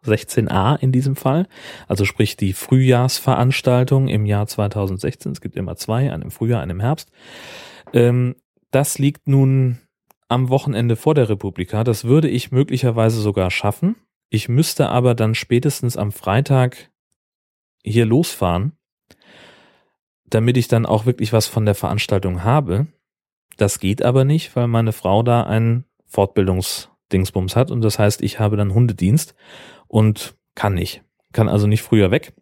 16a 0.04 0.78
in 0.78 0.92
diesem 0.92 1.16
Fall, 1.16 1.46
also 1.88 2.04
sprich 2.04 2.36
die 2.36 2.52
Frühjahrsveranstaltung 2.52 4.08
im 4.08 4.26
Jahr 4.26 4.46
2016. 4.46 5.32
Es 5.32 5.40
gibt 5.40 5.56
immer 5.56 5.76
zwei, 5.76 6.12
einen 6.12 6.24
im 6.24 6.30
Frühjahr, 6.30 6.60
einen 6.60 6.72
im 6.72 6.80
Herbst. 6.80 7.10
Ähm, 7.94 8.36
das 8.70 8.98
liegt 8.98 9.26
nun 9.26 9.78
am 10.28 10.48
Wochenende 10.48 10.96
vor 10.96 11.14
der 11.14 11.28
Republika. 11.28 11.84
Das 11.84 12.04
würde 12.04 12.28
ich 12.28 12.50
möglicherweise 12.50 13.20
sogar 13.20 13.50
schaffen. 13.50 13.96
Ich 14.30 14.48
müsste 14.48 14.88
aber 14.88 15.14
dann 15.14 15.34
spätestens 15.34 15.96
am 15.96 16.12
Freitag 16.12 16.90
hier 17.82 18.06
losfahren, 18.06 18.72
damit 20.26 20.56
ich 20.56 20.68
dann 20.68 20.86
auch 20.86 21.06
wirklich 21.06 21.32
was 21.32 21.46
von 21.46 21.66
der 21.66 21.74
Veranstaltung 21.74 22.42
habe. 22.42 22.86
Das 23.56 23.78
geht 23.78 24.02
aber 24.02 24.24
nicht, 24.24 24.56
weil 24.56 24.66
meine 24.66 24.92
Frau 24.92 25.22
da 25.22 25.44
einen 25.44 25.84
Fortbildungsdingsbums 26.06 27.54
hat 27.54 27.70
und 27.70 27.82
das 27.82 27.98
heißt, 27.98 28.22
ich 28.22 28.40
habe 28.40 28.56
dann 28.56 28.74
Hundedienst 28.74 29.34
und 29.86 30.34
kann 30.54 30.74
nicht. 30.74 31.02
Kann 31.32 31.48
also 31.48 31.66
nicht 31.66 31.82
früher 31.82 32.10
weg. 32.10 32.32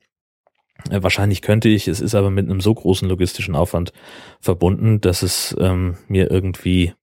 Äh, 0.91 1.03
wahrscheinlich 1.03 1.43
könnte 1.43 1.69
ich, 1.69 1.89
es 1.89 2.01
ist 2.01 2.15
aber 2.15 2.31
mit 2.31 2.49
einem 2.49 2.61
so 2.61 2.75
großen 2.75 3.09
logistischen 3.09 3.55
Aufwand 3.55 3.93
verbunden, 4.41 5.01
dass 5.01 5.23
es 5.23 5.57
ähm, 5.59 5.97
mir 6.09 6.31
irgendwie 6.31 6.95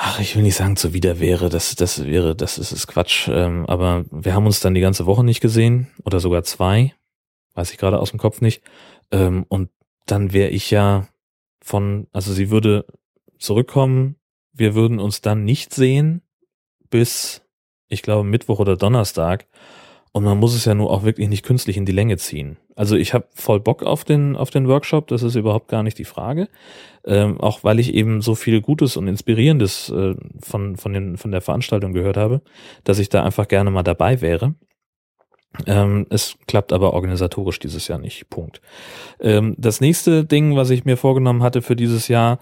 ach, 0.00 0.20
ich 0.20 0.36
will 0.36 0.44
nicht 0.44 0.54
sagen 0.54 0.76
zuwider 0.76 1.18
wäre, 1.18 1.48
das, 1.48 1.74
das 1.74 2.06
wäre, 2.06 2.36
das 2.36 2.56
ist, 2.56 2.70
ist 2.70 2.86
Quatsch. 2.86 3.28
Ähm, 3.28 3.66
aber 3.66 4.04
wir 4.12 4.32
haben 4.32 4.46
uns 4.46 4.60
dann 4.60 4.74
die 4.74 4.80
ganze 4.80 5.06
Woche 5.06 5.24
nicht 5.24 5.40
gesehen 5.40 5.88
oder 6.04 6.20
sogar 6.20 6.44
zwei, 6.44 6.94
weiß 7.54 7.72
ich 7.72 7.78
gerade 7.78 7.98
aus 7.98 8.10
dem 8.10 8.20
Kopf 8.20 8.40
nicht. 8.40 8.62
Ähm, 9.10 9.44
und 9.48 9.70
dann 10.06 10.32
wäre 10.32 10.50
ich 10.50 10.70
ja 10.70 11.08
von, 11.60 12.06
also 12.12 12.32
sie 12.32 12.48
würde 12.48 12.86
zurückkommen, 13.38 14.14
wir 14.52 14.76
würden 14.76 15.00
uns 15.00 15.20
dann 15.20 15.44
nicht 15.44 15.74
sehen 15.74 16.22
bis, 16.90 17.42
ich 17.88 18.02
glaube, 18.02 18.22
Mittwoch 18.22 18.60
oder 18.60 18.76
Donnerstag. 18.76 19.48
Und 20.12 20.24
man 20.24 20.38
muss 20.38 20.54
es 20.54 20.64
ja 20.64 20.74
nur 20.74 20.90
auch 20.90 21.04
wirklich 21.04 21.28
nicht 21.28 21.44
künstlich 21.44 21.76
in 21.76 21.84
die 21.84 21.92
Länge 21.92 22.16
ziehen. 22.16 22.56
Also 22.74 22.96
ich 22.96 23.12
habe 23.12 23.26
voll 23.34 23.60
Bock 23.60 23.82
auf 23.82 24.04
den, 24.04 24.36
auf 24.36 24.50
den 24.50 24.68
Workshop, 24.68 25.08
das 25.08 25.22
ist 25.22 25.34
überhaupt 25.34 25.68
gar 25.68 25.82
nicht 25.82 25.98
die 25.98 26.04
Frage. 26.04 26.48
Ähm, 27.04 27.40
auch 27.40 27.64
weil 27.64 27.78
ich 27.78 27.94
eben 27.94 28.20
so 28.20 28.34
viel 28.34 28.60
Gutes 28.60 28.96
und 28.96 29.06
Inspirierendes 29.06 29.90
äh, 29.90 30.14
von, 30.40 30.76
von, 30.76 30.92
den, 30.92 31.16
von 31.16 31.30
der 31.30 31.40
Veranstaltung 31.40 31.92
gehört 31.92 32.16
habe, 32.16 32.42
dass 32.84 32.98
ich 32.98 33.08
da 33.08 33.22
einfach 33.22 33.48
gerne 33.48 33.70
mal 33.70 33.82
dabei 33.82 34.20
wäre. 34.20 34.54
Ähm, 35.66 36.06
es 36.10 36.36
klappt 36.46 36.72
aber 36.72 36.92
organisatorisch 36.92 37.58
dieses 37.58 37.88
Jahr 37.88 37.98
nicht. 37.98 38.30
Punkt. 38.30 38.60
Ähm, 39.18 39.54
das 39.58 39.80
nächste 39.80 40.24
Ding, 40.24 40.56
was 40.56 40.70
ich 40.70 40.84
mir 40.84 40.96
vorgenommen 40.96 41.42
hatte 41.42 41.62
für 41.62 41.74
dieses 41.74 42.06
Jahr, 42.08 42.38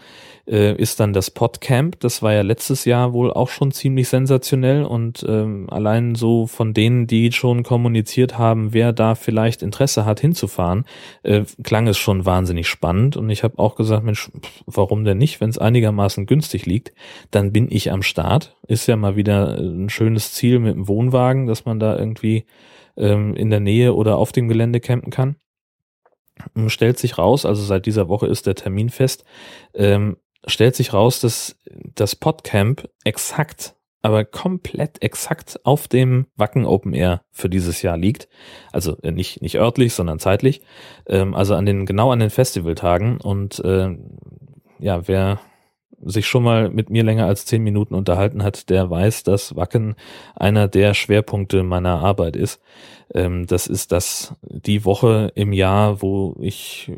äh, 0.46 0.74
ist 0.76 1.00
dann 1.00 1.12
das 1.12 1.30
Podcamp. 1.30 1.98
Das 2.00 2.20
war 2.22 2.32
ja 2.34 2.42
letztes 2.42 2.84
Jahr 2.84 3.12
wohl 3.12 3.32
auch 3.32 3.48
schon 3.48 3.72
ziemlich 3.72 4.08
sensationell 4.08 4.84
und 4.84 5.24
ähm, 5.26 5.68
allein 5.70 6.14
so 6.14 6.46
von 6.46 6.74
denen, 6.74 7.06
die 7.06 7.32
schon 7.32 7.62
kommuniziert 7.62 8.38
haben, 8.38 8.74
wer 8.74 8.92
da 8.92 9.14
vielleicht 9.14 9.62
Interesse 9.62 10.04
hat 10.04 10.20
hinzufahren, 10.20 10.84
äh, 11.22 11.44
klang 11.62 11.86
es 11.86 11.96
schon 11.98 12.26
wahnsinnig 12.26 12.68
spannend. 12.68 13.16
Und 13.16 13.30
ich 13.30 13.44
habe 13.44 13.58
auch 13.58 13.76
gesagt, 13.76 14.04
Mensch, 14.04 14.30
warum 14.66 15.04
denn 15.04 15.18
nicht? 15.18 15.40
Wenn 15.40 15.50
es 15.50 15.58
einigermaßen 15.58 16.26
günstig 16.26 16.66
liegt, 16.66 16.92
dann 17.30 17.52
bin 17.52 17.68
ich 17.70 17.92
am 17.92 18.02
Start. 18.02 18.56
Ist 18.66 18.86
ja 18.88 18.96
mal 18.96 19.16
wieder 19.16 19.56
ein 19.58 19.88
schönes 19.88 20.32
Ziel 20.32 20.58
mit 20.58 20.74
dem 20.74 20.88
Wohnwagen, 20.88 21.46
dass 21.46 21.64
man 21.64 21.80
da 21.80 21.98
irgendwie 21.98 22.44
ähm, 22.96 23.34
in 23.34 23.50
der 23.50 23.60
Nähe 23.60 23.94
oder 23.94 24.16
auf 24.18 24.32
dem 24.32 24.48
Gelände 24.48 24.80
campen 24.80 25.10
kann. 25.10 25.36
Stellt 26.66 26.98
sich 26.98 27.16
raus, 27.16 27.46
also 27.46 27.62
seit 27.62 27.86
dieser 27.86 28.08
Woche 28.08 28.26
ist 28.26 28.46
der 28.46 28.54
Termin 28.54 28.90
fest, 28.90 29.24
ähm, 29.74 30.18
stellt 30.46 30.76
sich 30.76 30.92
raus, 30.92 31.20
dass 31.20 31.56
das 31.94 32.14
Podcamp 32.14 32.88
exakt, 33.04 33.74
aber 34.02 34.24
komplett 34.24 35.02
exakt 35.02 35.58
auf 35.64 35.88
dem 35.88 36.26
Wacken 36.36 36.66
Open 36.66 36.92
Air 36.92 37.22
für 37.32 37.48
dieses 37.48 37.82
Jahr 37.82 37.96
liegt. 37.96 38.28
Also 38.70 38.96
äh, 39.02 39.10
nicht, 39.10 39.42
nicht 39.42 39.56
örtlich, 39.56 39.94
sondern 39.94 40.18
zeitlich. 40.18 40.60
Ähm, 41.06 41.34
also 41.34 41.54
an 41.54 41.66
den, 41.66 41.86
genau 41.86 42.12
an 42.12 42.20
den 42.20 42.30
Festivaltagen. 42.30 43.20
Und 43.20 43.58
äh, 43.60 43.96
ja, 44.78 45.08
wer 45.08 45.40
sich 46.04 46.26
schon 46.26 46.42
mal 46.42 46.70
mit 46.70 46.90
mir 46.90 47.02
länger 47.02 47.26
als 47.26 47.46
zehn 47.46 47.62
Minuten 47.62 47.94
unterhalten 47.94 48.42
hat, 48.42 48.68
der 48.70 48.90
weiß, 48.90 49.22
dass 49.22 49.56
Wacken 49.56 49.96
einer 50.34 50.68
der 50.68 50.94
Schwerpunkte 50.94 51.62
meiner 51.62 52.00
Arbeit 52.00 52.36
ist. 52.36 52.60
Ähm, 53.14 53.46
das 53.46 53.66
ist 53.66 53.92
das 53.92 54.34
die 54.42 54.84
Woche 54.84 55.32
im 55.34 55.52
Jahr, 55.52 56.02
wo 56.02 56.36
ich 56.40 56.92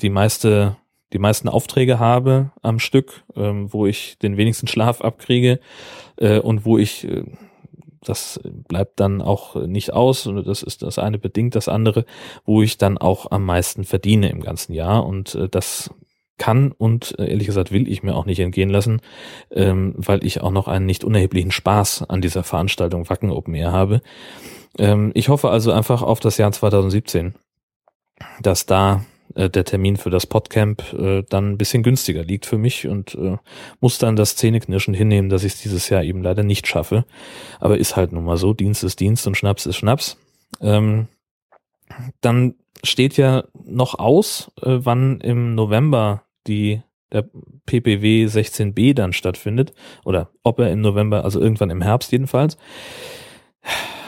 die 0.00 0.10
meiste 0.10 0.76
die 1.12 1.18
meisten 1.18 1.48
Aufträge 1.48 2.00
habe 2.00 2.50
am 2.62 2.78
Stück, 2.78 3.22
ähm, 3.36 3.72
wo 3.72 3.86
ich 3.86 4.18
den 4.18 4.36
wenigsten 4.36 4.66
Schlaf 4.66 5.00
abkriege 5.00 5.60
äh, 6.16 6.40
und 6.40 6.64
wo 6.64 6.78
ich 6.78 7.08
äh, 7.08 7.24
das 8.02 8.40
bleibt 8.44 9.00
dann 9.00 9.20
auch 9.20 9.56
nicht 9.56 9.92
aus 9.92 10.26
und 10.26 10.46
das 10.46 10.62
ist 10.62 10.82
das 10.82 10.98
eine 10.98 11.18
bedingt 11.18 11.54
das 11.54 11.68
andere, 11.68 12.04
wo 12.44 12.62
ich 12.62 12.78
dann 12.78 12.98
auch 12.98 13.30
am 13.30 13.44
meisten 13.44 13.84
verdiene 13.84 14.28
im 14.28 14.40
ganzen 14.40 14.72
Jahr 14.74 15.06
und 15.06 15.34
äh, 15.34 15.48
das 15.48 15.90
kann 16.38 16.72
und 16.72 17.18
äh, 17.18 17.30
ehrlich 17.30 17.46
gesagt 17.46 17.72
will 17.72 17.88
ich 17.88 18.02
mir 18.02 18.14
auch 18.14 18.26
nicht 18.26 18.40
entgehen 18.40 18.70
lassen, 18.70 19.00
ähm, 19.50 19.94
weil 19.96 20.24
ich 20.24 20.40
auch 20.40 20.50
noch 20.50 20.68
einen 20.68 20.86
nicht 20.86 21.04
unerheblichen 21.04 21.50
Spaß 21.50 22.02
an 22.08 22.20
dieser 22.20 22.44
Veranstaltung 22.44 23.08
Wacken 23.08 23.30
Open 23.30 23.54
Air 23.54 23.72
habe. 23.72 24.02
Ähm, 24.78 25.12
ich 25.14 25.28
hoffe 25.28 25.50
also 25.50 25.72
einfach 25.72 26.02
auf 26.02 26.20
das 26.20 26.36
Jahr 26.36 26.52
2017, 26.52 27.34
dass 28.42 28.66
da 28.66 29.04
äh, 29.34 29.50
der 29.50 29.64
Termin 29.64 29.96
für 29.96 30.10
das 30.10 30.26
Podcamp 30.26 30.92
äh, 30.92 31.22
dann 31.28 31.52
ein 31.52 31.58
bisschen 31.58 31.82
günstiger 31.82 32.22
liegt 32.22 32.46
für 32.46 32.58
mich 32.58 32.86
und 32.86 33.14
äh, 33.14 33.36
muss 33.80 33.98
dann 33.98 34.16
das 34.16 34.36
Zähneknirschen 34.36 34.94
hinnehmen, 34.94 35.30
dass 35.30 35.44
ich 35.44 35.54
es 35.54 35.62
dieses 35.62 35.88
Jahr 35.88 36.02
eben 36.02 36.22
leider 36.22 36.42
nicht 36.42 36.66
schaffe. 36.66 37.04
Aber 37.60 37.78
ist 37.78 37.96
halt 37.96 38.12
nun 38.12 38.24
mal 38.24 38.36
so, 38.36 38.52
Dienst 38.52 38.84
ist 38.84 39.00
Dienst 39.00 39.26
und 39.26 39.36
Schnaps 39.36 39.66
ist 39.66 39.76
Schnaps. 39.76 40.18
Ähm, 40.60 41.08
dann 42.20 42.54
steht 42.82 43.16
ja 43.16 43.44
noch 43.64 43.98
aus, 43.98 44.50
äh, 44.62 44.78
wann 44.82 45.20
im 45.20 45.54
November 45.54 46.22
die 46.46 46.82
der 47.12 47.24
PPW 47.66 48.26
16b 48.26 48.94
dann 48.94 49.12
stattfindet 49.12 49.72
oder 50.04 50.30
ob 50.42 50.58
er 50.58 50.70
im 50.72 50.80
November, 50.80 51.24
also 51.24 51.40
irgendwann 51.40 51.70
im 51.70 51.82
Herbst 51.82 52.12
jedenfalls. 52.12 52.56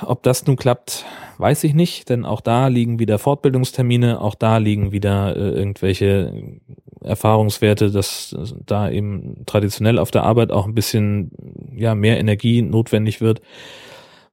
Ob 0.02 0.22
das 0.22 0.46
nun 0.46 0.56
klappt, 0.56 1.04
weiß 1.38 1.64
ich 1.64 1.74
nicht, 1.74 2.08
denn 2.08 2.24
auch 2.24 2.40
da 2.40 2.68
liegen 2.68 2.98
wieder 2.98 3.18
Fortbildungstermine, 3.18 4.20
auch 4.20 4.34
da 4.34 4.58
liegen 4.58 4.92
wieder 4.92 5.36
äh, 5.36 5.50
irgendwelche 5.50 6.60
Erfahrungswerte, 7.00 7.90
dass 7.90 8.36
da 8.64 8.90
eben 8.90 9.44
traditionell 9.46 9.98
auf 9.98 10.10
der 10.10 10.24
Arbeit 10.24 10.52
auch 10.52 10.66
ein 10.66 10.74
bisschen 10.74 11.30
ja 11.74 11.94
mehr 11.94 12.18
Energie 12.18 12.62
notwendig 12.62 13.20
wird. 13.20 13.40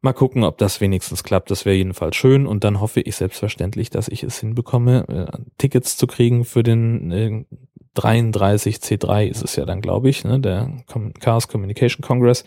Mal 0.02 0.14
gucken, 0.14 0.44
ob 0.44 0.60
das 0.60 0.82
wenigstens 0.82 1.24
klappt. 1.24 1.50
Das 1.50 1.66
wäre 1.66 1.76
jedenfalls 1.76 2.16
schön. 2.16 2.46
Und 2.46 2.64
dann 2.64 2.80
hoffe 2.80 3.02
ich 3.02 3.16
selbstverständlich, 3.16 3.90
dass 3.90 4.08
ich 4.08 4.22
es 4.22 4.40
hinbekomme, 4.40 5.06
äh, 5.08 5.38
Tickets 5.58 5.98
zu 5.98 6.06
kriegen 6.06 6.46
für 6.46 6.62
den 6.62 7.48
äh, 7.96 8.02
33 8.02 8.78
C3 8.78 9.26
ist 9.28 9.44
es 9.44 9.56
ja 9.56 9.66
dann, 9.66 9.82
glaube 9.82 10.10
ich, 10.10 10.24
ne, 10.24 10.40
der 10.40 10.72
Chaos 11.20 11.48
Communication 11.48 12.02
Congress. 12.04 12.46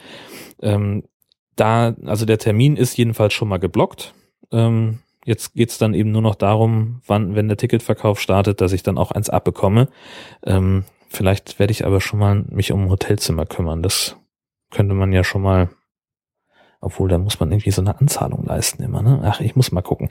Ähm, 0.60 1.04
da, 1.56 1.94
also 2.06 2.24
der 2.24 2.38
Termin 2.38 2.76
ist 2.76 2.96
jedenfalls 2.96 3.32
schon 3.32 3.48
mal 3.48 3.58
geblockt. 3.58 4.14
Ähm, 4.52 5.00
jetzt 5.24 5.54
geht's 5.54 5.78
dann 5.78 5.94
eben 5.94 6.12
nur 6.12 6.22
noch 6.22 6.36
darum, 6.36 7.02
wann, 7.06 7.34
wenn 7.34 7.48
der 7.48 7.56
Ticketverkauf 7.56 8.20
startet, 8.20 8.60
dass 8.60 8.72
ich 8.72 8.82
dann 8.82 8.98
auch 8.98 9.10
eins 9.10 9.28
abbekomme. 9.28 9.88
Ähm, 10.44 10.84
vielleicht 11.08 11.58
werde 11.58 11.72
ich 11.72 11.84
aber 11.84 12.00
schon 12.00 12.18
mal 12.18 12.44
mich 12.48 12.72
um 12.72 12.84
ein 12.84 12.90
Hotelzimmer 12.90 13.46
kümmern. 13.46 13.82
Das 13.82 14.16
könnte 14.70 14.94
man 14.94 15.12
ja 15.12 15.24
schon 15.24 15.42
mal, 15.42 15.68
obwohl 16.80 17.08
da 17.08 17.18
muss 17.18 17.40
man 17.40 17.50
irgendwie 17.50 17.72
so 17.72 17.82
eine 17.82 17.98
Anzahlung 17.98 18.44
leisten 18.44 18.82
immer. 18.82 19.02
Ne? 19.02 19.20
Ach, 19.24 19.40
ich 19.40 19.56
muss 19.56 19.72
mal 19.72 19.82
gucken. 19.82 20.10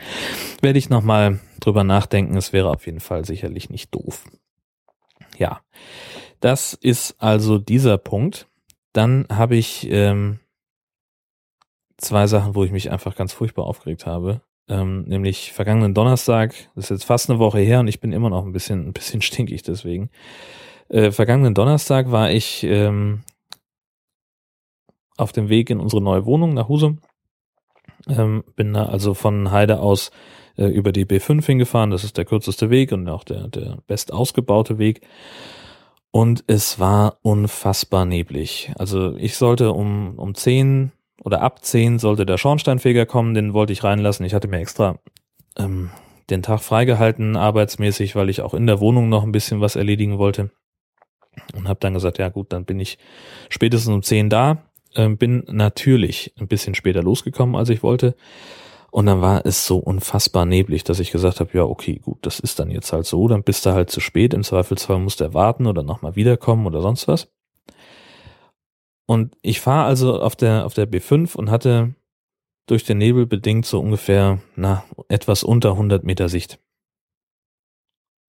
Werde 0.61 0.79
ich 0.79 0.89
noch 0.89 1.03
mal 1.03 1.39
drüber 1.59 1.83
nachdenken. 1.83 2.35
Es 2.35 2.53
wäre 2.53 2.69
auf 2.69 2.85
jeden 2.85 2.99
Fall 2.99 3.25
sicherlich 3.25 3.69
nicht 3.69 3.95
doof. 3.95 4.25
Ja, 5.37 5.61
das 6.39 6.73
ist 6.73 7.15
also 7.19 7.57
dieser 7.57 7.97
Punkt. 7.97 8.47
Dann 8.93 9.27
habe 9.31 9.55
ich 9.55 9.87
ähm, 9.89 10.39
zwei 11.97 12.27
Sachen, 12.27 12.55
wo 12.55 12.63
ich 12.63 12.71
mich 12.71 12.91
einfach 12.91 13.15
ganz 13.15 13.33
furchtbar 13.33 13.65
aufgeregt 13.65 14.05
habe. 14.05 14.41
Ähm, 14.69 15.03
nämlich 15.03 15.53
vergangenen 15.53 15.93
Donnerstag, 15.93 16.53
das 16.75 16.85
ist 16.85 16.89
jetzt 16.89 17.05
fast 17.05 17.29
eine 17.29 17.39
Woche 17.39 17.59
her 17.59 17.79
und 17.79 17.87
ich 17.87 18.01
bin 18.01 18.11
immer 18.11 18.29
noch 18.29 18.45
ein 18.45 18.51
bisschen, 18.51 18.87
ein 18.87 18.93
bisschen 18.93 19.21
stinkig 19.21 19.63
deswegen. 19.63 20.09
Äh, 20.89 21.11
vergangenen 21.11 21.53
Donnerstag 21.53 22.11
war 22.11 22.31
ich 22.31 22.63
ähm, 22.63 23.23
auf 25.17 25.31
dem 25.31 25.49
Weg 25.49 25.69
in 25.69 25.79
unsere 25.79 26.01
neue 26.01 26.25
Wohnung 26.25 26.53
nach 26.53 26.67
Husum. 26.67 26.99
Ähm, 28.09 28.43
bin 28.55 28.73
da 28.73 28.85
also 28.85 29.13
von 29.13 29.51
Heide 29.51 29.79
aus 29.79 30.11
äh, 30.57 30.65
über 30.65 30.91
die 30.91 31.05
B5 31.05 31.45
hingefahren. 31.45 31.91
Das 31.91 32.03
ist 32.03 32.17
der 32.17 32.25
kürzeste 32.25 32.69
Weg 32.69 32.91
und 32.91 33.07
auch 33.09 33.23
der, 33.23 33.47
der 33.47 33.77
best 33.87 34.13
ausgebaute 34.13 34.77
Weg. 34.77 35.01
Und 36.11 36.43
es 36.47 36.79
war 36.79 37.19
unfassbar 37.21 38.05
neblig. 38.05 38.71
Also 38.77 39.15
ich 39.17 39.37
sollte 39.37 39.71
um, 39.71 40.17
um 40.17 40.33
10 40.33 40.91
oder 41.23 41.41
ab 41.41 41.63
10 41.63 41.99
sollte 41.99 42.25
der 42.25 42.37
Schornsteinfeger 42.37 43.05
kommen, 43.05 43.33
den 43.33 43.53
wollte 43.53 43.73
ich 43.73 43.83
reinlassen. 43.83 44.25
Ich 44.25 44.33
hatte 44.33 44.47
mir 44.47 44.59
extra 44.59 44.99
ähm, 45.57 45.91
den 46.29 46.41
Tag 46.41 46.61
freigehalten, 46.61 47.35
arbeitsmäßig, 47.35 48.15
weil 48.15 48.29
ich 48.29 48.41
auch 48.41 48.53
in 48.53 48.67
der 48.67 48.79
Wohnung 48.79 49.09
noch 49.09 49.23
ein 49.23 49.31
bisschen 49.31 49.61
was 49.61 49.75
erledigen 49.75 50.17
wollte. 50.17 50.51
Und 51.55 51.67
habe 51.67 51.79
dann 51.79 51.93
gesagt, 51.93 52.17
ja 52.17 52.29
gut, 52.29 52.51
dann 52.51 52.65
bin 52.65 52.79
ich 52.79 52.97
spätestens 53.49 53.93
um 53.93 54.03
10 54.03 54.29
da. 54.29 54.63
Ähm, 54.95 55.17
bin 55.17 55.43
natürlich 55.47 56.33
ein 56.39 56.47
bisschen 56.47 56.75
später 56.75 57.03
losgekommen, 57.03 57.55
als 57.55 57.69
ich 57.69 57.83
wollte. 57.83 58.15
Und 58.91 59.05
dann 59.05 59.21
war 59.21 59.45
es 59.45 59.65
so 59.65 59.77
unfassbar 59.77 60.45
neblig, 60.45 60.83
dass 60.83 60.99
ich 60.99 61.11
gesagt 61.11 61.39
habe, 61.39 61.51
ja, 61.53 61.63
okay, 61.63 61.99
gut, 61.99 62.25
das 62.25 62.39
ist 62.39 62.59
dann 62.59 62.71
jetzt 62.71 62.93
halt 62.93 63.05
so, 63.05 63.27
dann 63.27 63.43
bist 63.43 63.65
du 63.65 63.73
halt 63.73 63.89
zu 63.91 63.99
spät, 63.99 64.33
im 64.33 64.43
Zweifelsfall 64.43 64.99
musst 64.99 65.19
du 65.19 65.33
warten 65.33 65.67
oder 65.67 65.83
nochmal 65.83 66.15
wiederkommen 66.15 66.65
oder 66.65 66.81
sonst 66.81 67.07
was. 67.07 67.27
Und 69.05 69.35
ich 69.41 69.61
fahre 69.61 69.85
also 69.85 70.19
auf 70.21 70.35
der, 70.35 70.65
auf 70.65 70.73
der 70.73 70.89
B5 70.89 71.35
und 71.35 71.51
hatte 71.51 71.95
durch 72.65 72.83
den 72.83 72.97
Nebel 72.97 73.25
bedingt 73.25 73.65
so 73.65 73.79
ungefähr, 73.79 74.41
na, 74.55 74.83
etwas 75.07 75.43
unter 75.43 75.71
100 75.71 76.03
Meter 76.03 76.27
Sicht. 76.27 76.59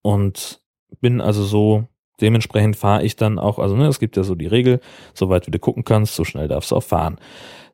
Und 0.02 0.62
bin 1.00 1.20
also 1.20 1.44
so, 1.44 1.88
dementsprechend 2.20 2.76
fahre 2.76 3.04
ich 3.04 3.16
dann 3.16 3.38
auch, 3.38 3.58
also 3.58 3.76
ne, 3.76 3.86
es 3.86 4.00
gibt 4.00 4.16
ja 4.16 4.22
so 4.22 4.34
die 4.34 4.46
Regel, 4.46 4.80
so 5.14 5.28
weit 5.28 5.46
wie 5.46 5.50
du 5.50 5.58
gucken 5.58 5.84
kannst, 5.84 6.14
so 6.14 6.24
schnell 6.24 6.48
darfst 6.48 6.70
du 6.70 6.76
auch 6.76 6.82
fahren. 6.82 7.18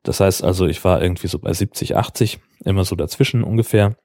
Das 0.02 0.20
heißt 0.20 0.44
also, 0.44 0.66
ich 0.66 0.84
war 0.84 1.02
irgendwie 1.02 1.28
so 1.28 1.38
bei 1.38 1.52
70, 1.52 1.96
80, 1.96 2.38
immer 2.64 2.84
so 2.84 2.94
dazwischen 2.94 3.42
ungefähr. 3.42 3.96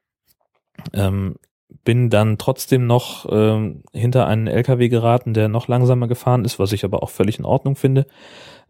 Ähm, 0.94 1.36
bin 1.84 2.10
dann 2.10 2.38
trotzdem 2.38 2.86
noch 2.86 3.26
ähm, 3.30 3.82
hinter 3.92 4.26
einen 4.26 4.46
LKW 4.46 4.88
geraten, 4.88 5.34
der 5.34 5.48
noch 5.48 5.68
langsamer 5.68 6.08
gefahren 6.08 6.44
ist, 6.44 6.58
was 6.58 6.72
ich 6.72 6.84
aber 6.84 7.02
auch 7.02 7.10
völlig 7.10 7.38
in 7.38 7.44
Ordnung 7.44 7.76
finde. 7.76 8.06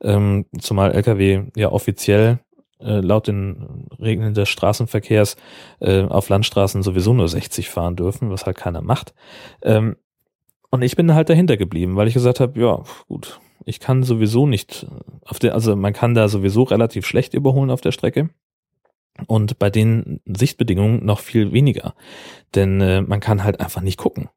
Ähm, 0.02 0.46
zumal 0.58 0.92
LKW 0.92 1.44
ja 1.56 1.72
offiziell 1.72 2.40
äh, 2.80 3.00
laut 3.00 3.28
den 3.28 3.86
Regeln 3.98 4.34
des 4.34 4.48
Straßenverkehrs 4.48 5.36
äh, 5.80 6.02
auf 6.02 6.28
Landstraßen 6.28 6.82
sowieso 6.82 7.14
nur 7.14 7.28
60 7.28 7.68
fahren 7.68 7.96
dürfen, 7.96 8.30
was 8.30 8.46
halt 8.46 8.56
keiner 8.56 8.82
macht. 8.82 9.14
Ähm, 9.62 9.96
und 10.70 10.82
ich 10.82 10.96
bin 10.96 11.14
halt 11.14 11.28
dahinter 11.28 11.56
geblieben, 11.56 11.96
weil 11.96 12.08
ich 12.08 12.14
gesagt 12.14 12.40
habe, 12.40 12.60
ja, 12.60 12.82
gut, 13.08 13.40
ich 13.64 13.80
kann 13.80 14.02
sowieso 14.02 14.46
nicht 14.46 14.86
auf 15.24 15.38
der, 15.38 15.54
also 15.54 15.76
man 15.76 15.92
kann 15.92 16.14
da 16.14 16.28
sowieso 16.28 16.62
relativ 16.62 17.06
schlecht 17.06 17.34
überholen 17.34 17.70
auf 17.70 17.80
der 17.80 17.92
Strecke. 17.92 18.30
Und 19.26 19.58
bei 19.58 19.68
den 19.68 20.20
Sichtbedingungen 20.24 21.04
noch 21.04 21.18
viel 21.18 21.52
weniger. 21.52 21.94
Denn 22.54 22.80
äh, 22.80 23.02
man 23.02 23.20
kann 23.20 23.44
halt 23.44 23.60
einfach 23.60 23.82
nicht 23.82 23.98
gucken. 23.98 24.30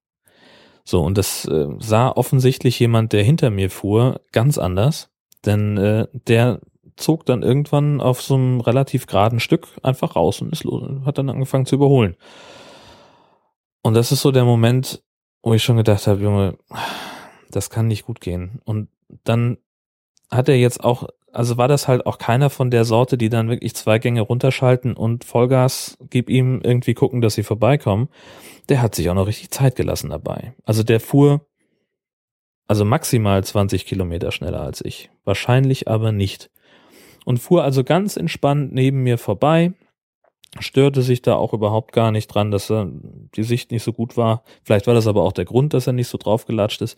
So, 0.84 1.02
und 1.02 1.18
das 1.18 1.46
äh, 1.46 1.68
sah 1.80 2.10
offensichtlich 2.10 2.80
jemand, 2.80 3.14
der 3.14 3.24
hinter 3.24 3.50
mir 3.50 3.70
fuhr, 3.70 4.22
ganz 4.34 4.58
anders. 4.58 5.10
Denn 5.46 5.78
äh, 5.78 6.08
der 6.28 6.60
zog 6.96 7.26
dann 7.26 7.44
irgendwann 7.44 8.02
auf 8.02 8.22
so 8.22 8.36
einem 8.36 8.60
relativ 8.60 9.08
geraden 9.08 9.40
Stück 9.40 9.68
einfach 9.84 10.16
raus 10.16 10.42
und 10.42 10.52
ist 10.52 10.64
los, 10.64 10.84
hat 11.06 11.18
dann 11.18 11.30
angefangen 11.30 11.66
zu 11.66 11.76
überholen. 11.76 12.16
Und 13.82 13.94
das 13.94 14.12
ist 14.12 14.22
so 14.22 14.32
der 14.32 14.46
Moment, 14.46 15.04
wo 15.44 15.54
ich 15.54 15.64
schon 15.64 15.78
gedacht 15.78 16.08
habe, 16.08 16.22
Junge, 16.22 16.58
das 17.52 17.70
kann 17.70 17.88
nicht 17.88 18.06
gut 18.06 18.22
gehen. 18.22 18.62
Und 18.64 18.88
dann 19.26 19.58
hat 20.32 20.50
er 20.50 20.58
jetzt 20.58 20.84
auch, 20.84 21.08
also 21.32 21.58
war 21.58 21.68
das 21.68 21.88
halt 21.88 22.06
auch 22.06 22.18
keiner 22.18 22.50
von 22.50 22.72
der 22.72 22.86
Sorte, 22.86 23.18
die 23.18 23.30
dann 23.30 23.50
wirklich 23.50 23.76
zwei 23.76 24.00
Gänge 24.00 24.22
runterschalten 24.22 24.94
und 24.94 25.26
Vollgas, 25.26 25.98
gib 26.10 26.30
ihm 26.30 26.62
irgendwie 26.64 26.94
gucken, 26.94 27.22
dass 27.22 27.36
sie 27.36 27.44
vorbeikommen. 27.44 28.10
Der 28.70 28.82
hat 28.82 28.96
sich 28.96 29.10
auch 29.10 29.16
noch 29.16 29.28
richtig 29.28 29.52
Zeit 29.52 29.76
gelassen 29.76 30.10
dabei. 30.10 30.54
Also 30.64 30.82
der 30.82 31.00
fuhr 31.00 31.46
also 32.66 32.86
maximal 32.86 33.44
20 33.44 33.86
Kilometer 33.86 34.32
schneller 34.32 34.62
als 34.62 34.84
ich. 34.84 35.12
Wahrscheinlich 35.26 35.90
aber 35.90 36.12
nicht. 36.14 36.50
Und 37.26 37.40
fuhr 37.40 37.64
also 37.64 37.84
ganz 37.84 38.16
entspannt 38.16 38.74
neben 38.74 39.04
mir 39.04 39.18
vorbei, 39.18 39.74
störte 40.60 41.02
sich 41.02 41.22
da 41.22 41.36
auch 41.36 41.54
überhaupt 41.54 41.94
gar 41.94 42.12
nicht 42.12 42.28
dran, 42.28 42.52
dass 42.52 42.70
er 42.70 42.90
die 43.36 43.44
Sicht 43.44 43.72
nicht 43.72 43.84
so 43.84 43.94
gut 43.94 44.18
war. 44.18 44.44
Vielleicht 44.64 44.88
war 44.88 44.94
das 44.94 45.08
aber 45.08 45.24
auch 45.24 45.32
der 45.32 45.46
Grund, 45.46 45.74
dass 45.74 45.88
er 45.88 45.94
nicht 45.94 46.08
so 46.08 46.18
draufgelatscht 46.18 46.82
ist. 46.82 46.98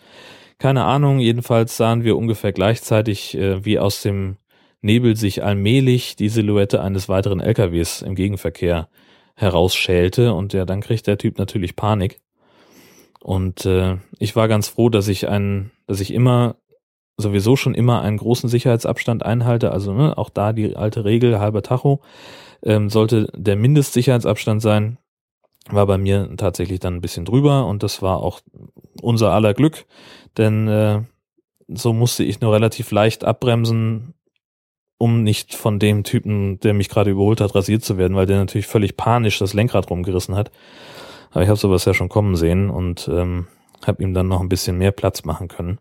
Keine 0.57 0.85
Ahnung, 0.85 1.19
jedenfalls 1.19 1.77
sahen 1.77 2.03
wir 2.03 2.17
ungefähr 2.17 2.53
gleichzeitig, 2.53 3.35
äh, 3.37 3.63
wie 3.65 3.79
aus 3.79 4.01
dem 4.01 4.37
Nebel 4.81 5.15
sich 5.15 5.43
allmählich 5.43 6.15
die 6.15 6.29
Silhouette 6.29 6.81
eines 6.81 7.09
weiteren 7.09 7.39
LKWs 7.39 8.01
im 8.01 8.15
Gegenverkehr 8.15 8.87
herausschälte 9.35 10.33
und 10.33 10.53
ja, 10.53 10.65
dann 10.65 10.81
kriegt 10.81 11.07
der 11.07 11.17
Typ 11.17 11.37
natürlich 11.37 11.75
Panik. 11.75 12.19
Und 13.21 13.65
äh, 13.65 13.97
ich 14.19 14.35
war 14.35 14.47
ganz 14.47 14.67
froh, 14.67 14.89
dass 14.89 15.07
ich 15.07 15.27
einen, 15.27 15.71
dass 15.87 15.99
ich 15.99 16.13
immer 16.13 16.57
sowieso 17.17 17.55
schon 17.55 17.73
immer 17.73 18.01
einen 18.01 18.17
großen 18.17 18.49
Sicherheitsabstand 18.49 19.25
einhalte. 19.25 19.71
Also 19.71 19.93
ne, 19.93 20.17
auch 20.17 20.29
da 20.29 20.53
die 20.53 20.75
alte 20.75 21.05
Regel 21.05 21.39
halber 21.39 21.63
Tacho 21.63 22.01
ähm, 22.65 22.89
sollte 22.89 23.27
der 23.33 23.55
Mindestsicherheitsabstand 23.55 24.61
sein. 24.61 24.97
War 25.69 25.87
bei 25.87 25.97
mir 25.97 26.29
tatsächlich 26.37 26.79
dann 26.79 26.95
ein 26.95 27.01
bisschen 27.01 27.25
drüber 27.25 27.65
und 27.65 27.81
das 27.81 28.01
war 28.01 28.17
auch 28.17 28.41
unser 29.01 29.31
aller 29.31 29.53
Glück, 29.53 29.85
denn 30.37 30.67
äh, 30.67 31.01
so 31.67 31.93
musste 31.93 32.23
ich 32.23 32.41
nur 32.41 32.53
relativ 32.53 32.91
leicht 32.91 33.23
abbremsen, 33.23 34.13
um 34.97 35.23
nicht 35.23 35.55
von 35.55 35.79
dem 35.79 36.03
Typen, 36.03 36.59
der 36.59 36.73
mich 36.73 36.89
gerade 36.89 37.11
überholt 37.11 37.41
hat, 37.41 37.55
rasiert 37.55 37.83
zu 37.83 37.97
werden, 37.97 38.15
weil 38.15 38.27
der 38.27 38.37
natürlich 38.37 38.67
völlig 38.67 38.95
panisch 38.95 39.39
das 39.39 39.53
Lenkrad 39.53 39.89
rumgerissen 39.89 40.35
hat. 40.35 40.51
Aber 41.31 41.41
ich 41.41 41.49
habe 41.49 41.59
sowas 41.59 41.85
ja 41.85 41.93
schon 41.93 42.09
kommen 42.09 42.35
sehen 42.35 42.69
und 42.69 43.09
ähm, 43.11 43.47
habe 43.85 44.03
ihm 44.03 44.13
dann 44.13 44.27
noch 44.27 44.41
ein 44.41 44.49
bisschen 44.49 44.77
mehr 44.77 44.91
Platz 44.91 45.25
machen 45.25 45.47
können. 45.47 45.79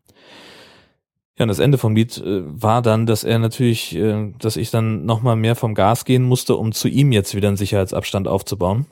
Ja, 1.36 1.44
und 1.44 1.48
das 1.48 1.58
Ende 1.58 1.78
vom 1.78 1.96
Lied 1.96 2.16
äh, 2.18 2.42
war 2.44 2.80
dann, 2.80 3.06
dass 3.06 3.24
er 3.24 3.38
natürlich, 3.38 3.94
äh, 3.96 4.32
dass 4.38 4.56
ich 4.56 4.70
dann 4.70 5.04
nochmal 5.04 5.36
mehr 5.36 5.56
vom 5.56 5.74
Gas 5.74 6.04
gehen 6.04 6.22
musste, 6.22 6.56
um 6.56 6.72
zu 6.72 6.88
ihm 6.88 7.10
jetzt 7.10 7.34
wieder 7.34 7.48
einen 7.48 7.56
Sicherheitsabstand 7.56 8.28
aufzubauen. 8.28 8.86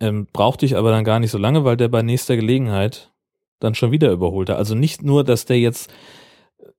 Ähm, 0.00 0.26
brauchte 0.32 0.66
ich 0.66 0.76
aber 0.76 0.90
dann 0.90 1.04
gar 1.04 1.20
nicht 1.20 1.30
so 1.30 1.38
lange, 1.38 1.64
weil 1.64 1.76
der 1.76 1.88
bei 1.88 2.02
nächster 2.02 2.36
Gelegenheit 2.36 3.12
dann 3.58 3.74
schon 3.74 3.90
wieder 3.90 4.10
überholte. 4.10 4.56
Also 4.56 4.74
nicht 4.74 5.02
nur, 5.02 5.24
dass 5.24 5.46
der 5.46 5.58
jetzt 5.58 5.90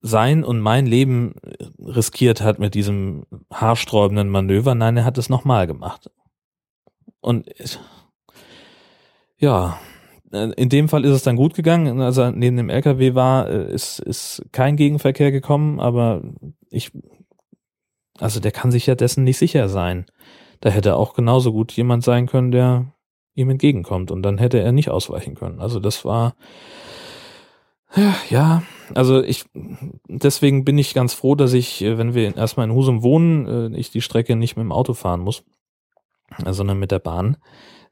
sein 0.02 0.44
und 0.44 0.60
mein 0.60 0.86
Leben 0.86 1.36
riskiert 1.80 2.42
hat 2.42 2.60
mit 2.60 2.76
diesem 2.76 3.26
haarsträubenden 3.52 4.30
Manöver, 4.30 4.76
nein, 4.76 4.98
er 4.98 5.06
hat 5.06 5.18
es 5.18 5.30
nochmal 5.30 5.66
gemacht. 5.66 6.12
Und 7.20 7.50
ja, 9.38 9.80
in 10.36 10.70
dem 10.70 10.90
Fall 10.90 11.06
ist 11.06 11.12
es 11.12 11.24
dann 11.24 11.36
gut 11.36 11.54
gegangen. 11.54 12.00
Als 12.02 12.18
er 12.18 12.32
neben 12.32 12.58
dem 12.58 12.70
LKW 12.70 13.16
war, 13.16 13.50
äh, 13.50 13.74
ist, 13.74 14.00
ist 14.00 14.44
kein 14.52 14.76
Gegenverkehr 14.76 15.32
gekommen, 15.32 15.80
aber 15.80 16.22
ich, 16.70 16.92
also 18.20 18.40
der 18.40 18.52
kann 18.52 18.72
sich 18.72 18.86
ja 18.86 18.96
dessen 18.96 19.24
nicht 19.24 19.38
sicher 19.38 19.70
sein. 19.70 20.06
Da 20.62 20.70
hätte 20.70 20.96
auch 20.96 21.14
genauso 21.14 21.52
gut 21.52 21.72
jemand 21.74 22.04
sein 22.04 22.28
können, 22.28 22.52
der 22.52 22.94
ihm 23.36 23.50
entgegenkommt 23.50 24.12
und 24.12 24.24
dann 24.24 24.38
hätte 24.38 24.60
er 24.60 24.72
nicht 24.72 24.90
ausweichen 24.90 25.36
können. 25.36 25.60
Also 25.60 25.80
das 25.80 26.06
war, 26.06 26.36
ja, 28.30 28.64
also 28.94 29.22
ich, 29.22 29.46
deswegen 30.08 30.66
bin 30.66 30.78
ich 30.78 30.94
ganz 30.94 31.14
froh, 31.14 31.36
dass 31.36 31.54
ich, 31.54 31.82
äh, 31.82 31.98
wenn 31.98 32.14
wir 32.14 32.36
erstmal 32.36 32.68
in 32.68 32.74
Husum 32.74 33.04
wohnen, 33.04 33.74
äh, 33.74 33.78
ich 33.78 33.92
die 33.92 34.02
Strecke 34.02 34.36
nicht 34.36 34.56
mit 34.56 34.64
dem 34.64 34.72
Auto 34.72 34.94
fahren 34.94 35.22
muss, 35.22 35.44
sondern 36.46 36.80
mit 36.80 36.92
der 36.92 37.00
Bahn, 37.00 37.38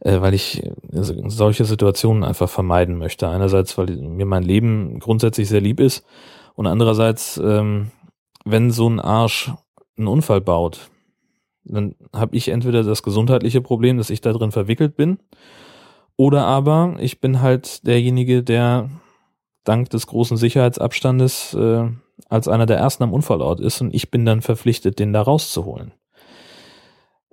äh, 0.04 0.22
weil 0.22 0.34
ich 0.34 0.62
solche 0.92 1.66
Situationen 1.66 2.24
einfach 2.24 2.50
vermeiden 2.50 2.98
möchte. 2.98 3.28
Einerseits, 3.28 3.78
weil 3.78 3.88
mir 3.98 4.26
mein 4.26 4.44
Leben 4.44 5.00
grundsätzlich 5.00 5.48
sehr 5.48 5.62
lieb 5.62 5.80
ist 5.80 6.06
und 6.56 6.68
andererseits, 6.68 7.38
ähm, 7.38 7.92
wenn 8.46 8.72
so 8.72 8.89
ein 8.89 9.00
Arsch 9.00 9.52
einen 9.98 10.08
Unfall 10.08 10.42
baut, 10.42 10.89
dann 11.63 11.96
habe 12.13 12.36
ich 12.36 12.50
entweder 12.50 12.84
das 12.84 13.04
gesundheitliche 13.04 13.62
Problem, 13.62 13.98
dass 13.98 14.10
ich 14.10 14.20
da 14.20 14.34
drin 14.34 14.52
verwickelt 14.52 14.98
bin, 14.98 15.20
oder 16.18 16.46
aber 16.46 16.98
ich 17.00 17.22
bin 17.22 17.42
halt 17.42 17.88
derjenige, 17.88 18.44
der 18.44 18.89
dank 19.63 19.89
des 19.89 20.08
großen 20.08 20.38
Sicherheitsabstandes 20.38 21.54
äh, 21.54 21.89
als 22.30 22.48
einer 22.48 22.66
der 22.66 22.78
ersten 22.78 23.04
am 23.04 23.13
Unfallort 23.13 23.62
ist 23.62 23.82
und 23.82 23.94
ich 23.94 24.12
bin 24.12 24.26
dann 24.26 24.42
verpflichtet, 24.42 25.00
den 25.00 25.13
da 25.13 25.22
rauszuholen. 25.22 25.94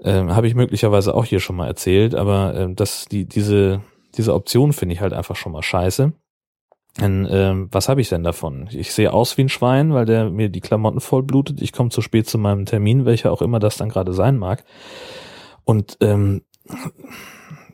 Ähm, 0.03 0.35
Habe 0.35 0.47
ich 0.47 0.55
möglicherweise 0.55 1.15
auch 1.15 1.25
hier 1.25 1.41
schon 1.41 1.57
mal 1.57 1.67
erzählt, 1.67 2.15
aber 2.15 2.55
äh, 2.55 2.75
das, 2.75 3.07
die, 3.07 3.27
diese, 3.27 3.83
diese 4.17 4.35
Option 4.35 4.73
finde 4.73 4.95
ich 4.95 5.01
halt 5.01 5.13
einfach 5.13 5.37
schon 5.37 5.53
mal 5.53 5.63
scheiße. 5.63 6.13
Denn, 6.99 7.29
ähm, 7.31 7.69
was 7.71 7.89
habe 7.89 8.01
ich 8.01 8.09
denn 8.09 8.25
davon? 8.25 8.69
Ich 8.73 8.93
sehe 8.93 9.13
aus 9.13 9.37
wie 9.37 9.43
ein 9.43 9.49
Schwein, 9.49 9.95
weil 9.95 10.07
der 10.07 10.31
mir 10.31 10.49
die 10.49 10.61
Klamotten 10.61 11.01
voll 11.01 11.23
blutet. 11.23 11.63
Ich 11.63 11.73
komme 11.73 11.91
zu 11.91 12.03
spät 12.03 12.29
zu 12.29 12.37
meinem 12.37 12.67
Termin, 12.67 13.05
welcher 13.05 13.31
auch 13.31 13.43
immer 13.43 13.61
das 13.61 13.77
dann 13.77 13.91
gerade 13.91 14.13
sein 14.13 14.39
mag. 14.39 14.65
Und 15.65 15.99
ähm, 16.01 16.43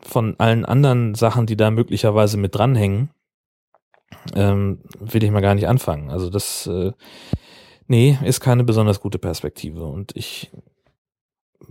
von 0.02 0.34
allen 0.38 0.64
anderen 0.64 1.14
Sachen, 1.14 1.46
die 1.46 1.56
da 1.56 1.70
möglicherweise 1.70 2.36
mit 2.36 2.54
dranhängen, 2.54 3.10
ähm, 4.34 4.80
will 5.00 5.24
ich 5.24 5.30
mal 5.30 5.40
gar 5.40 5.54
nicht 5.54 5.68
anfangen. 5.68 6.10
Also 6.10 6.28
das, 6.28 6.66
äh, 6.66 6.92
nee, 7.86 8.18
ist 8.22 8.40
keine 8.40 8.64
besonders 8.64 9.00
gute 9.00 9.18
Perspektive. 9.18 9.84
Und 9.84 10.14
ich 10.14 10.50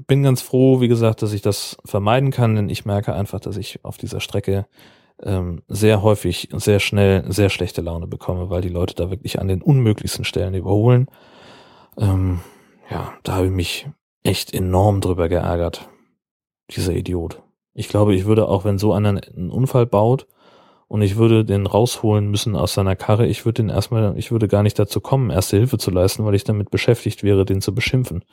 bin 0.07 0.23
ganz 0.23 0.41
froh, 0.41 0.81
wie 0.81 0.87
gesagt, 0.87 1.21
dass 1.21 1.33
ich 1.33 1.41
das 1.41 1.77
vermeiden 1.85 2.31
kann, 2.31 2.55
denn 2.55 2.69
ich 2.69 2.85
merke 2.85 3.13
einfach, 3.13 3.39
dass 3.39 3.57
ich 3.57 3.83
auf 3.83 3.97
dieser 3.97 4.19
Strecke 4.19 4.67
ähm, 5.23 5.61
sehr 5.67 6.01
häufig, 6.01 6.49
sehr 6.53 6.79
schnell, 6.79 7.23
sehr 7.31 7.49
schlechte 7.49 7.81
Laune 7.81 8.07
bekomme, 8.07 8.49
weil 8.49 8.61
die 8.61 8.69
Leute 8.69 8.95
da 8.95 9.09
wirklich 9.09 9.39
an 9.39 9.47
den 9.47 9.61
unmöglichsten 9.61 10.25
Stellen 10.25 10.53
überholen. 10.53 11.07
Ähm, 11.97 12.41
ja, 12.89 13.13
da 13.23 13.35
habe 13.35 13.47
ich 13.47 13.51
mich 13.51 13.87
echt 14.23 14.53
enorm 14.53 15.01
drüber 15.01 15.29
geärgert. 15.29 15.89
Dieser 16.71 16.93
Idiot. 16.93 17.41
Ich 17.73 17.89
glaube, 17.89 18.15
ich 18.15 18.25
würde 18.25 18.47
auch, 18.47 18.65
wenn 18.65 18.77
so 18.77 18.93
einer 18.93 19.09
einen 19.09 19.51
Unfall 19.51 19.85
baut 19.85 20.27
und 20.87 21.01
ich 21.01 21.15
würde 21.15 21.45
den 21.45 21.67
rausholen 21.67 22.29
müssen 22.29 22.55
aus 22.55 22.73
seiner 22.73 22.95
Karre, 22.95 23.27
ich 23.27 23.45
würde 23.45 23.63
den 23.63 23.69
erstmal, 23.69 24.17
ich 24.17 24.31
würde 24.31 24.47
gar 24.47 24.63
nicht 24.63 24.79
dazu 24.79 24.99
kommen, 24.99 25.29
erste 25.29 25.57
Hilfe 25.57 25.77
zu 25.77 25.91
leisten, 25.91 26.25
weil 26.25 26.35
ich 26.35 26.43
damit 26.43 26.71
beschäftigt 26.71 27.23
wäre, 27.23 27.45
den 27.45 27.61
zu 27.61 27.73
beschimpfen. 27.73 28.23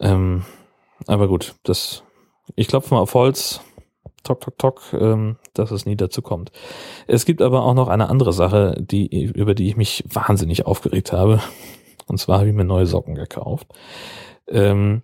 Ähm, 0.00 0.44
aber 1.06 1.28
gut, 1.28 1.54
das, 1.62 2.02
ich 2.56 2.68
klopfe 2.68 2.94
mal 2.94 3.00
auf 3.00 3.14
Holz, 3.14 3.60
tok, 4.22 4.40
tok, 4.40 4.58
tok, 4.58 4.82
ähm, 4.92 5.36
dass 5.54 5.70
es 5.70 5.86
nie 5.86 5.96
dazu 5.96 6.22
kommt. 6.22 6.52
Es 7.06 7.24
gibt 7.24 7.42
aber 7.42 7.62
auch 7.62 7.74
noch 7.74 7.88
eine 7.88 8.08
andere 8.08 8.32
Sache, 8.32 8.76
die, 8.78 9.24
über 9.24 9.54
die 9.54 9.68
ich 9.68 9.76
mich 9.76 10.04
wahnsinnig 10.08 10.66
aufgeregt 10.66 11.12
habe. 11.12 11.40
Und 12.06 12.18
zwar 12.18 12.38
habe 12.38 12.48
ich 12.48 12.54
mir 12.54 12.64
neue 12.64 12.86
Socken 12.86 13.14
gekauft. 13.14 13.66
Ähm, 14.48 15.02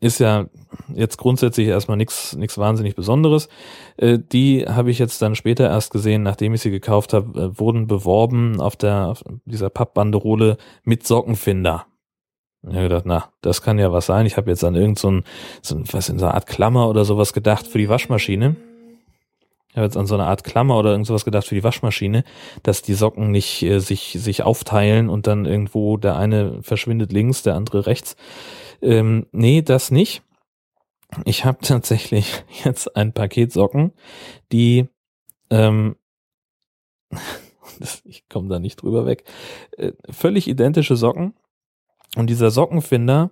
ist 0.00 0.18
ja 0.18 0.46
jetzt 0.94 1.18
grundsätzlich 1.18 1.68
erstmal 1.68 1.98
nichts 1.98 2.34
nichts 2.34 2.56
wahnsinnig 2.56 2.96
Besonderes. 2.96 3.48
Äh, 3.98 4.18
die 4.18 4.64
habe 4.66 4.90
ich 4.90 4.98
jetzt 4.98 5.20
dann 5.20 5.34
später 5.34 5.68
erst 5.68 5.92
gesehen, 5.92 6.22
nachdem 6.22 6.54
ich 6.54 6.62
sie 6.62 6.70
gekauft 6.70 7.12
habe, 7.12 7.38
äh, 7.38 7.58
wurden 7.58 7.86
beworben 7.86 8.60
auf 8.60 8.76
der 8.76 9.08
auf 9.08 9.22
dieser 9.44 9.68
Pappbanderole 9.68 10.56
mit 10.84 11.06
Sockenfinder. 11.06 11.86
Ich 12.62 12.74
habe 12.74 12.82
gedacht, 12.82 13.06
na, 13.06 13.32
das 13.40 13.62
kann 13.62 13.78
ja 13.78 13.90
was 13.90 14.06
sein. 14.06 14.26
Ich 14.26 14.36
habe 14.36 14.50
jetzt 14.50 14.64
an 14.64 14.74
irgendein 14.74 15.24
so, 15.62 15.76
so 15.76 15.82
was 15.92 16.08
in 16.10 16.18
so 16.18 16.26
einer 16.26 16.34
Art 16.34 16.46
Klammer 16.46 16.88
oder 16.88 17.04
sowas 17.04 17.32
gedacht 17.32 17.66
für 17.66 17.78
die 17.78 17.88
Waschmaschine. 17.88 18.56
Ich 19.70 19.76
habe 19.76 19.86
jetzt 19.86 19.96
an 19.96 20.06
so 20.06 20.14
eine 20.14 20.26
Art 20.26 20.44
Klammer 20.44 20.76
oder 20.78 20.90
irgend 20.90 21.06
sowas 21.06 21.24
gedacht 21.24 21.46
für 21.46 21.54
die 21.54 21.64
Waschmaschine, 21.64 22.24
dass 22.62 22.82
die 22.82 22.94
Socken 22.94 23.30
nicht 23.30 23.62
äh, 23.62 23.78
sich 23.78 24.16
sich 24.18 24.42
aufteilen 24.42 25.08
und 25.08 25.26
dann 25.26 25.46
irgendwo 25.46 25.96
der 25.96 26.16
eine 26.16 26.62
verschwindet 26.62 27.12
links, 27.12 27.42
der 27.44 27.54
andere 27.54 27.86
rechts. 27.86 28.16
Ähm, 28.82 29.26
nee, 29.32 29.62
das 29.62 29.90
nicht. 29.90 30.22
Ich 31.24 31.44
habe 31.44 31.58
tatsächlich 31.62 32.44
jetzt 32.64 32.94
ein 32.96 33.12
Paket 33.12 33.52
Socken, 33.52 33.92
die 34.52 34.88
ähm, 35.50 35.96
ich 38.04 38.28
komme 38.28 38.48
da 38.48 38.58
nicht 38.58 38.82
drüber 38.82 39.06
weg, 39.06 39.24
äh, 39.78 39.92
völlig 40.10 40.48
identische 40.48 40.96
Socken 40.96 41.34
und 42.16 42.28
dieser 42.28 42.50
Sockenfinder 42.50 43.30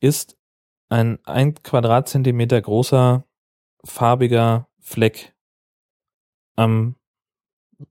ist 0.00 0.36
ein 0.88 1.18
ein 1.24 1.54
Quadratzentimeter 1.54 2.60
großer 2.60 3.24
farbiger 3.84 4.68
Fleck 4.80 5.34
am 6.56 6.96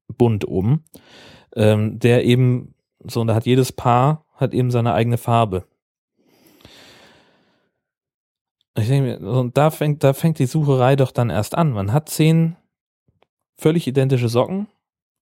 Bund 0.07 0.47
oben, 0.47 0.85
ähm, 1.55 1.99
der 1.99 2.25
eben 2.25 2.75
so, 3.03 3.21
und 3.21 3.27
da 3.27 3.35
hat 3.35 3.45
jedes 3.45 3.71
Paar 3.71 4.25
hat 4.35 4.53
eben 4.53 4.71
seine 4.71 4.93
eigene 4.93 5.17
Farbe. 5.17 5.65
Ich 8.77 8.87
denke 8.87 9.19
und 9.19 9.57
da 9.57 9.71
fängt, 9.71 10.03
da 10.03 10.13
fängt 10.13 10.39
die 10.39 10.45
Sucherei 10.45 10.95
doch 10.95 11.11
dann 11.11 11.29
erst 11.29 11.55
an. 11.55 11.71
Man 11.71 11.91
hat 11.91 12.09
zehn 12.09 12.55
völlig 13.57 13.87
identische 13.87 14.29
Socken 14.29 14.67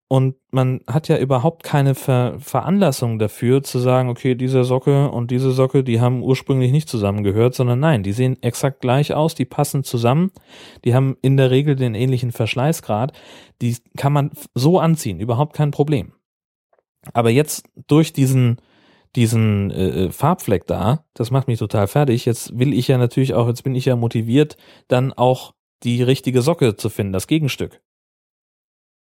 und 0.10 0.36
man 0.52 0.82
hat 0.88 1.10
ja 1.10 1.18
überhaupt 1.18 1.64
keine 1.64 1.94
Ver 1.94 2.36
Veranlassung 2.40 3.20
dafür 3.20 3.62
zu 3.62 3.80
sagen, 3.80 4.10
okay, 4.10 4.36
diese 4.36 4.64
Socke 4.64 5.10
und 5.10 5.32
diese 5.32 5.52
Socke, 5.52 5.84
die 5.84 6.00
haben 6.00 6.24
ursprünglich 6.24 6.72
nicht 6.72 6.88
zusammengehört, 6.88 7.56
sondern 7.56 7.80
nein, 7.82 8.04
die 8.04 8.14
sehen 8.14 8.42
exakt 8.42 8.80
gleich 8.80 9.14
aus, 9.14 9.36
die 9.36 9.46
passen 9.46 9.84
zusammen, 9.84 10.32
die 10.86 10.96
haben 10.96 11.18
in 11.22 11.36
der 11.36 11.52
Regel 11.52 11.76
den 11.76 11.94
ähnlichen 11.94 12.32
Verschleißgrad, 12.32 13.12
die 13.62 13.76
kann 13.98 14.14
man 14.14 14.32
so 14.56 14.80
anziehen, 14.80 15.20
überhaupt 15.20 15.54
kein 15.54 15.72
Problem. 15.72 16.14
Aber 17.14 17.30
jetzt 17.30 17.66
durch 17.88 18.14
diesen 18.14 18.58
diesen 19.16 19.72
äh, 19.72 20.06
äh, 20.06 20.12
Farbfleck 20.12 20.68
da, 20.68 21.06
das 21.16 21.32
macht 21.32 21.48
mich 21.48 21.58
total 21.58 21.88
fertig. 21.88 22.26
Jetzt 22.26 22.58
will 22.60 22.74
ich 22.74 22.88
ja 22.88 22.98
natürlich 22.98 23.34
auch, 23.34 23.48
jetzt 23.48 23.64
bin 23.64 23.74
ich 23.74 23.86
ja 23.86 23.96
motiviert, 23.96 24.58
dann 24.88 25.12
auch 25.12 25.54
die 25.84 26.04
richtige 26.04 26.42
Socke 26.42 26.76
zu 26.76 26.90
finden, 26.90 27.14
das 27.14 27.26
Gegenstück. 27.26 27.82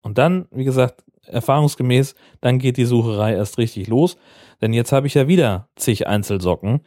Und 0.03 0.19
dann, 0.19 0.47
wie 0.51 0.65
gesagt, 0.65 1.05
erfahrungsgemäß, 1.27 2.15
dann 2.41 2.59
geht 2.59 2.77
die 2.77 2.85
Sucherei 2.85 3.35
erst 3.35 3.59
richtig 3.59 3.89
los. 3.89 4.17
Denn 4.61 4.73
jetzt 4.73 4.93
habe 4.93 5.07
ich 5.07 5.15
ja 5.15 5.29
wieder 5.29 5.69
zig 5.77 6.07
Einzelsocken 6.07 6.81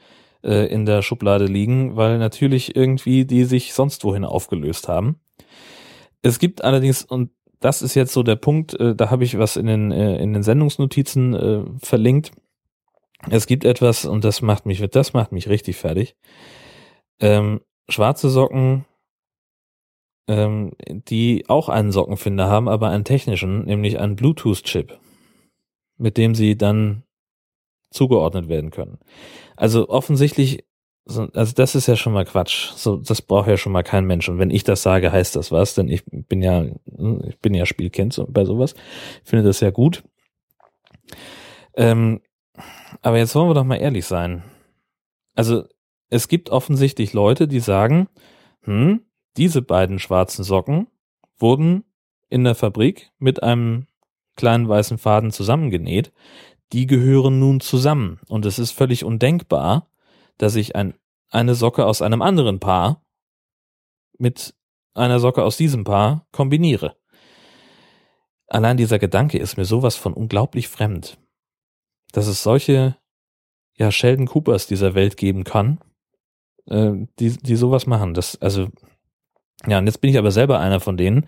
äh, 0.43 0.67
in 0.67 0.85
der 0.85 1.01
Schublade 1.01 1.45
liegen, 1.45 1.95
weil 1.95 2.17
natürlich 2.17 2.75
irgendwie 2.75 3.25
die 3.25 3.45
sich 3.45 3.73
sonst 3.73 4.03
wohin 4.03 4.25
aufgelöst 4.25 4.87
haben. 4.87 5.19
Es 6.21 6.39
gibt 6.39 6.63
allerdings, 6.63 7.03
und 7.03 7.31
das 7.59 7.81
ist 7.81 7.95
jetzt 7.95 8.13
so 8.13 8.23
der 8.23 8.35
Punkt, 8.35 8.79
äh, 8.79 8.95
da 8.95 9.09
habe 9.09 9.23
ich 9.23 9.37
was 9.37 9.55
in 9.55 9.67
den, 9.67 9.91
äh, 9.91 10.17
in 10.17 10.33
den 10.33 10.43
Sendungsnotizen 10.43 11.33
äh, 11.33 11.63
verlinkt. 11.81 12.31
Es 13.29 13.47
gibt 13.47 13.63
etwas, 13.63 14.05
und 14.05 14.23
das 14.25 14.41
macht 14.41 14.65
mich, 14.65 14.81
das 14.89 15.13
macht 15.13 15.31
mich 15.31 15.47
richtig 15.47 15.77
fertig. 15.77 16.15
Ähm, 17.19 17.61
schwarze 17.87 18.29
Socken 18.29 18.85
ähm, 20.27 20.71
die 20.87 21.45
auch 21.47 21.69
einen 21.69 21.91
Sockenfinder 21.91 22.47
haben, 22.47 22.69
aber 22.69 22.89
einen 22.89 23.03
technischen, 23.03 23.65
nämlich 23.65 23.99
einen 23.99 24.15
Bluetooth-Chip, 24.15 24.97
mit 25.97 26.17
dem 26.17 26.35
sie 26.35 26.57
dann 26.57 27.03
zugeordnet 27.91 28.47
werden 28.47 28.71
können. 28.71 28.99
Also 29.55 29.89
offensichtlich, 29.89 30.65
also 31.05 31.53
das 31.53 31.75
ist 31.75 31.87
ja 31.87 31.95
schon 31.95 32.13
mal 32.13 32.25
Quatsch. 32.25 32.71
So, 32.75 32.97
das 32.97 33.21
braucht 33.21 33.47
ja 33.47 33.57
schon 33.57 33.71
mal 33.71 33.83
kein 33.83 34.05
Mensch. 34.05 34.27
Und 34.29 34.39
wenn 34.39 34.49
ich 34.49 34.63
das 34.63 34.81
sage, 34.81 35.11
heißt 35.11 35.35
das 35.35 35.51
was, 35.51 35.75
denn 35.75 35.89
ich 35.89 36.03
bin 36.05 36.41
ja, 36.41 36.63
ich 36.63 37.39
bin 37.39 37.53
ja 37.53 37.65
Spielkind 37.65 38.19
bei 38.29 38.45
sowas. 38.45 38.73
Ich 39.23 39.29
finde 39.29 39.45
das 39.45 39.59
ja 39.59 39.69
gut. 39.69 40.03
Ähm, 41.75 42.21
aber 43.01 43.17
jetzt 43.17 43.35
wollen 43.35 43.49
wir 43.49 43.53
doch 43.53 43.63
mal 43.63 43.77
ehrlich 43.77 44.05
sein. 44.05 44.43
Also 45.35 45.65
es 46.09 46.27
gibt 46.27 46.49
offensichtlich 46.51 47.13
Leute, 47.13 47.47
die 47.47 47.59
sagen, 47.59 48.07
hm, 48.61 49.01
diese 49.37 49.61
beiden 49.61 49.99
schwarzen 49.99 50.43
Socken 50.43 50.87
wurden 51.37 51.83
in 52.29 52.43
der 52.43 52.55
Fabrik 52.55 53.11
mit 53.19 53.43
einem 53.43 53.87
kleinen 54.35 54.67
weißen 54.67 54.97
Faden 54.97 55.31
zusammengenäht. 55.31 56.11
Die 56.71 56.87
gehören 56.87 57.39
nun 57.39 57.59
zusammen. 57.59 58.19
Und 58.27 58.45
es 58.45 58.57
ist 58.59 58.71
völlig 58.71 59.03
undenkbar, 59.03 59.89
dass 60.37 60.55
ich 60.55 60.75
ein, 60.75 60.95
eine 61.29 61.55
Socke 61.55 61.85
aus 61.85 62.01
einem 62.01 62.21
anderen 62.21 62.59
Paar 62.59 63.03
mit 64.17 64.55
einer 64.93 65.19
Socke 65.19 65.43
aus 65.43 65.57
diesem 65.57 65.83
Paar 65.83 66.27
kombiniere. 66.31 66.95
Allein 68.47 68.77
dieser 68.77 68.99
Gedanke 68.99 69.37
ist 69.37 69.57
mir 69.57 69.65
sowas 69.65 69.95
von 69.95 70.13
unglaublich 70.13 70.67
fremd, 70.67 71.17
dass 72.11 72.27
es 72.27 72.43
solche 72.43 72.97
ja 73.75 73.91
Sheldon 73.91 74.27
Coopers 74.27 74.67
dieser 74.67 74.93
Welt 74.93 75.17
geben 75.17 75.43
kann, 75.43 75.79
äh, 76.67 76.91
die 77.19 77.31
die 77.37 77.55
sowas 77.55 77.87
machen. 77.87 78.13
Das 78.13 78.39
also 78.41 78.69
ja, 79.67 79.77
und 79.77 79.85
jetzt 79.85 80.01
bin 80.01 80.09
ich 80.09 80.17
aber 80.17 80.31
selber 80.31 80.59
einer 80.59 80.79
von 80.79 80.97
denen, 80.97 81.25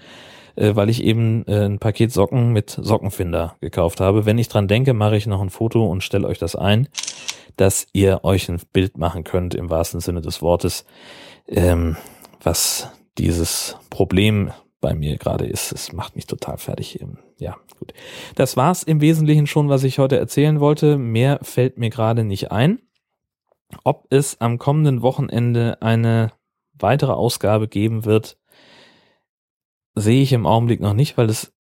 äh, 0.55 0.75
weil 0.75 0.89
ich 0.89 1.03
eben 1.03 1.45
äh, 1.47 1.65
ein 1.65 1.79
Paket 1.79 2.11
Socken 2.11 2.51
mit 2.51 2.69
Sockenfinder 2.69 3.55
gekauft 3.61 3.99
habe. 4.01 4.25
Wenn 4.25 4.37
ich 4.37 4.47
dran 4.47 4.67
denke, 4.67 4.93
mache 4.93 5.17
ich 5.17 5.27
noch 5.27 5.41
ein 5.41 5.49
Foto 5.49 5.85
und 5.85 6.03
stelle 6.03 6.27
euch 6.27 6.39
das 6.39 6.55
ein, 6.55 6.87
dass 7.57 7.87
ihr 7.93 8.23
euch 8.23 8.49
ein 8.49 8.61
Bild 8.73 8.97
machen 8.97 9.23
könnt 9.23 9.55
im 9.55 9.69
wahrsten 9.69 9.99
Sinne 9.99 10.21
des 10.21 10.41
Wortes, 10.41 10.85
ähm, 11.47 11.95
was 12.41 12.89
dieses 13.17 13.77
Problem 13.89 14.51
bei 14.81 14.93
mir 14.93 15.17
gerade 15.17 15.45
ist. 15.45 15.71
Es 15.71 15.93
macht 15.93 16.15
mich 16.15 16.27
total 16.27 16.57
fertig. 16.57 16.99
Ja, 17.37 17.55
gut. 17.79 17.93
Das 18.35 18.55
war's 18.55 18.83
im 18.83 19.01
Wesentlichen 19.01 19.47
schon, 19.47 19.69
was 19.69 19.83
ich 19.83 19.99
heute 19.99 20.17
erzählen 20.17 20.59
wollte. 20.59 20.97
Mehr 20.97 21.39
fällt 21.41 21.77
mir 21.77 21.89
gerade 21.89 22.23
nicht 22.23 22.51
ein. 22.51 22.79
Ob 23.83 24.05
es 24.11 24.39
am 24.41 24.59
kommenden 24.59 25.01
Wochenende 25.01 25.81
eine 25.81 26.31
weitere 26.79 27.13
Ausgabe 27.13 27.67
geben 27.67 28.05
wird, 28.05 28.37
sehe 29.95 30.21
ich 30.21 30.33
im 30.33 30.45
Augenblick 30.45 30.81
noch 30.81 30.93
nicht, 30.93 31.17
weil 31.17 31.29
es 31.29 31.53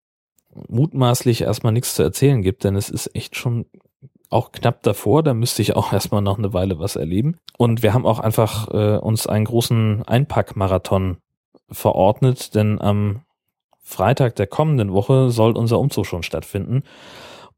mutmaßlich 0.68 1.42
erstmal 1.42 1.72
nichts 1.72 1.94
zu 1.94 2.02
erzählen 2.02 2.42
gibt, 2.42 2.64
denn 2.64 2.76
es 2.76 2.90
ist 2.90 3.14
echt 3.14 3.36
schon 3.36 3.66
auch 4.30 4.52
knapp 4.52 4.82
davor, 4.82 5.22
da 5.22 5.34
müsste 5.34 5.62
ich 5.62 5.76
auch 5.76 5.92
erstmal 5.92 6.22
noch 6.22 6.38
eine 6.38 6.52
Weile 6.52 6.78
was 6.78 6.96
erleben. 6.96 7.36
Und 7.56 7.82
wir 7.82 7.94
haben 7.94 8.06
auch 8.06 8.18
einfach 8.18 8.68
äh, 8.72 8.98
uns 8.98 9.26
einen 9.26 9.44
großen 9.44 10.02
Einpackmarathon 10.02 11.18
verordnet, 11.70 12.54
denn 12.54 12.80
am 12.80 13.22
Freitag 13.82 14.36
der 14.36 14.46
kommenden 14.46 14.92
Woche 14.92 15.30
soll 15.30 15.56
unser 15.56 15.78
Umzug 15.78 16.06
schon 16.06 16.22
stattfinden. 16.22 16.82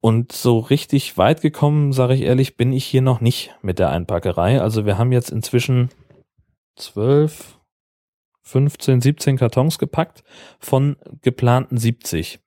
Und 0.01 0.33
so 0.33 0.59
richtig 0.59 1.17
weit 1.17 1.41
gekommen, 1.41 1.93
sage 1.93 2.15
ich 2.15 2.23
ehrlich, 2.23 2.57
bin 2.57 2.73
ich 2.73 2.85
hier 2.85 3.03
noch 3.03 3.21
nicht 3.21 3.55
mit 3.63 3.79
der 3.79 3.91
Einpackerei. 3.91 4.61
Also 4.61 4.85
wir 4.85 4.99
haben 4.99 5.13
jetzt 5.13 5.31
inzwischen 5.31 5.89
zwölf, 6.77 7.59
15, 8.43 9.01
17 9.01 9.37
Kartons 9.39 9.79
gepackt 9.79 10.23
von 10.61 10.97
geplanten 11.23 11.79
70. 11.79 12.39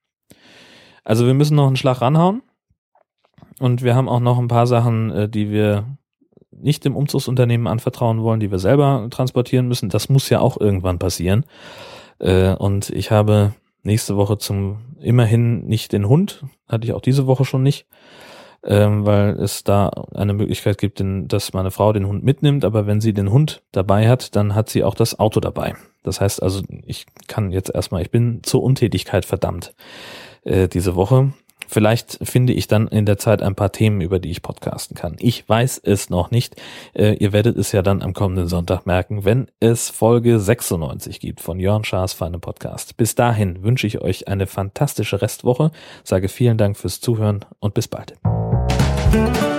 Also 1.04 1.26
wir 1.26 1.34
müssen 1.34 1.56
noch 1.56 1.66
einen 1.66 1.76
Schlag 1.76 2.00
ranhauen. 2.00 2.42
Und 3.58 3.82
wir 3.82 3.94
haben 3.94 4.08
auch 4.08 4.20
noch 4.20 4.38
ein 4.38 4.48
paar 4.48 4.66
Sachen, 4.66 5.10
äh, 5.10 5.28
die 5.28 5.50
wir 5.50 5.98
nicht 6.50 6.84
dem 6.84 6.96
Umzugsunternehmen 6.96 7.66
anvertrauen 7.66 8.22
wollen, 8.22 8.40
die 8.40 8.50
wir 8.50 8.58
selber 8.58 9.06
transportieren 9.10 9.68
müssen. 9.68 9.90
Das 9.90 10.08
muss 10.08 10.30
ja 10.30 10.40
auch 10.40 10.58
irgendwann 10.58 10.98
passieren. 10.98 11.44
Äh, 12.18 12.54
und 12.54 12.90
ich 12.90 13.10
habe 13.10 13.54
nächste 13.82 14.16
Woche 14.16 14.38
zum 14.38 14.78
immerhin 15.00 15.66
nicht 15.66 15.92
den 15.92 16.08
Hund, 16.08 16.44
hatte 16.68 16.86
ich 16.86 16.92
auch 16.92 17.00
diese 17.00 17.26
Woche 17.26 17.44
schon 17.44 17.62
nicht, 17.62 17.86
ähm, 18.64 19.06
weil 19.06 19.30
es 19.40 19.64
da 19.64 19.88
eine 20.14 20.32
Möglichkeit 20.32 20.78
gibt, 20.78 21.02
dass 21.02 21.52
meine 21.52 21.70
Frau 21.70 21.92
den 21.92 22.06
Hund 22.06 22.24
mitnimmt, 22.24 22.64
aber 22.64 22.86
wenn 22.86 23.00
sie 23.00 23.12
den 23.12 23.30
Hund 23.30 23.62
dabei 23.72 24.08
hat, 24.08 24.36
dann 24.36 24.54
hat 24.54 24.68
sie 24.68 24.84
auch 24.84 24.94
das 24.94 25.18
Auto 25.18 25.40
dabei. 25.40 25.74
Das 26.02 26.20
heißt 26.20 26.42
also, 26.42 26.62
ich 26.86 27.06
kann 27.26 27.52
jetzt 27.52 27.74
erstmal, 27.74 28.02
ich 28.02 28.10
bin 28.10 28.42
zur 28.42 28.62
Untätigkeit 28.62 29.24
verdammt 29.24 29.74
äh, 30.44 30.68
diese 30.68 30.94
Woche 30.94 31.32
Vielleicht 31.70 32.18
finde 32.22 32.52
ich 32.52 32.66
dann 32.66 32.88
in 32.88 33.06
der 33.06 33.16
Zeit 33.16 33.42
ein 33.42 33.54
paar 33.54 33.70
Themen, 33.70 34.00
über 34.00 34.18
die 34.18 34.32
ich 34.32 34.42
podcasten 34.42 34.96
kann. 34.96 35.14
Ich 35.20 35.48
weiß 35.48 35.80
es 35.84 36.10
noch 36.10 36.32
nicht. 36.32 36.56
Äh, 36.94 37.14
ihr 37.18 37.32
werdet 37.32 37.56
es 37.56 37.70
ja 37.70 37.80
dann 37.80 38.02
am 38.02 38.12
kommenden 38.12 38.48
Sonntag 38.48 38.86
merken, 38.86 39.24
wenn 39.24 39.46
es 39.60 39.88
Folge 39.88 40.40
96 40.40 41.20
gibt 41.20 41.40
von 41.40 41.60
Jörn 41.60 41.84
Schaas 41.84 42.12
Feine 42.12 42.40
Podcast. 42.40 42.96
Bis 42.96 43.14
dahin 43.14 43.62
wünsche 43.62 43.86
ich 43.86 44.00
euch 44.00 44.26
eine 44.26 44.48
fantastische 44.48 45.22
Restwoche, 45.22 45.70
sage 46.02 46.28
vielen 46.28 46.58
Dank 46.58 46.76
fürs 46.76 47.00
Zuhören 47.00 47.44
und 47.60 47.72
bis 47.72 47.86
bald. 47.86 48.14
Thank 49.10 49.42
you. 49.42 49.49